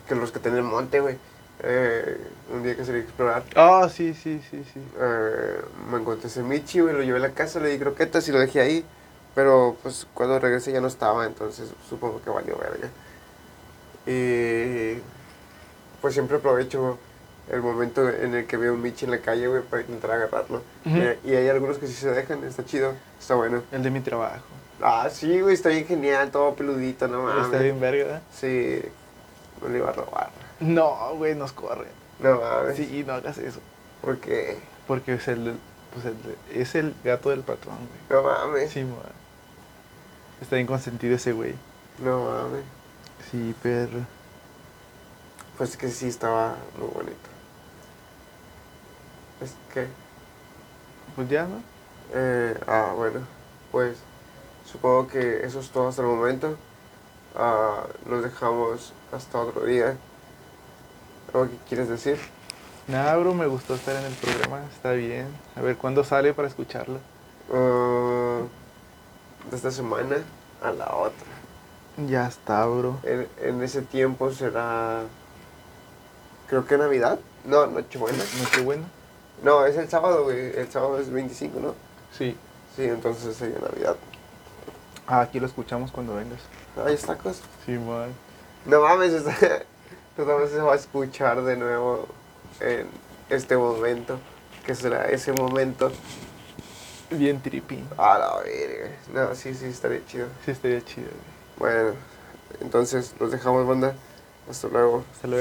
[0.08, 1.18] Que los que en el monte, güey.
[1.62, 2.18] Eh,
[2.52, 4.80] un día que salí a explorar, Ah, sí, sí, sí, sí.
[4.98, 6.94] eh, me encontré ese Michi, güey.
[6.94, 8.84] Lo llevé a la casa, le di croquetas y lo dejé ahí.
[9.34, 12.88] Pero pues cuando regresé ya no estaba, entonces supongo que valió verga.
[14.06, 14.98] Y
[16.00, 16.98] pues siempre aprovecho
[17.50, 20.62] el momento en el que veo un Michi en la calle, güey, para intentar agarrarlo.
[20.84, 23.62] Y, y hay algunos que sí se dejan, está chido, está bueno.
[23.72, 24.44] El de mi trabajo.
[24.82, 27.46] Ah, sí, güey, está bien genial, todo peludito, no mames.
[27.46, 28.22] Está bien verga, ¿verdad?
[28.34, 28.82] Sí,
[29.62, 30.30] no le iba a robar.
[30.64, 31.88] No, güey, nos corre.
[32.20, 32.76] No mames.
[32.76, 33.60] Sí, no hagas eso.
[34.02, 35.58] Porque, Porque es el,
[35.92, 36.16] pues el,
[36.52, 38.22] es el gato del patrón, güey.
[38.22, 38.70] no mames.
[38.70, 38.98] Sí, man.
[40.40, 41.54] Está bien consentido ese güey.
[41.98, 42.64] No mames.
[43.30, 44.00] Sí, perro.
[45.58, 47.28] Pues que sí estaba muy bonito.
[49.40, 49.86] Es que,
[51.16, 51.62] Pues ya, ¿no?
[52.14, 53.20] eh, ah, bueno,
[53.72, 53.96] pues
[54.70, 56.56] supongo que eso es todo hasta el momento.
[57.36, 59.96] Ah, nos dejamos hasta otro día.
[61.34, 62.16] ¿Algo que quieres decir?
[62.86, 64.62] Nada, bro, me gustó estar en el programa.
[64.72, 65.26] Está bien.
[65.56, 66.98] A ver cuándo sale para escucharlo.
[69.50, 70.16] De esta semana
[70.62, 71.26] a la otra.
[72.06, 72.98] Ya está, bro.
[73.02, 75.02] En, en ese tiempo será.
[76.48, 77.18] Creo que Navidad.
[77.44, 78.22] No, Nochebuena.
[78.42, 78.84] Nochebuena.
[79.42, 80.56] No, es el sábado, güey.
[80.58, 81.74] El sábado es 25, ¿no?
[82.16, 82.36] Sí.
[82.76, 83.96] Sí, entonces sería Navidad.
[85.06, 86.40] Ah, aquí lo escuchamos cuando vengas.
[86.84, 87.40] Hay tacos.
[87.66, 88.10] Sí, man.
[88.66, 89.62] No mames, está-
[90.16, 92.06] no se va a escuchar de nuevo
[92.60, 92.86] en
[93.30, 94.18] este momento.
[94.64, 95.92] Que será ese momento.
[97.10, 97.84] Bien trippy.
[97.98, 98.96] A la verga.
[99.12, 100.26] No, sí, sí, estaría chido.
[100.44, 101.08] Sí, estaría chido,
[101.58, 101.74] güey.
[101.74, 101.94] Bueno,
[102.60, 103.94] entonces los dejamos, banda.
[104.48, 105.04] Hasta luego.
[105.12, 105.32] Hasta luego.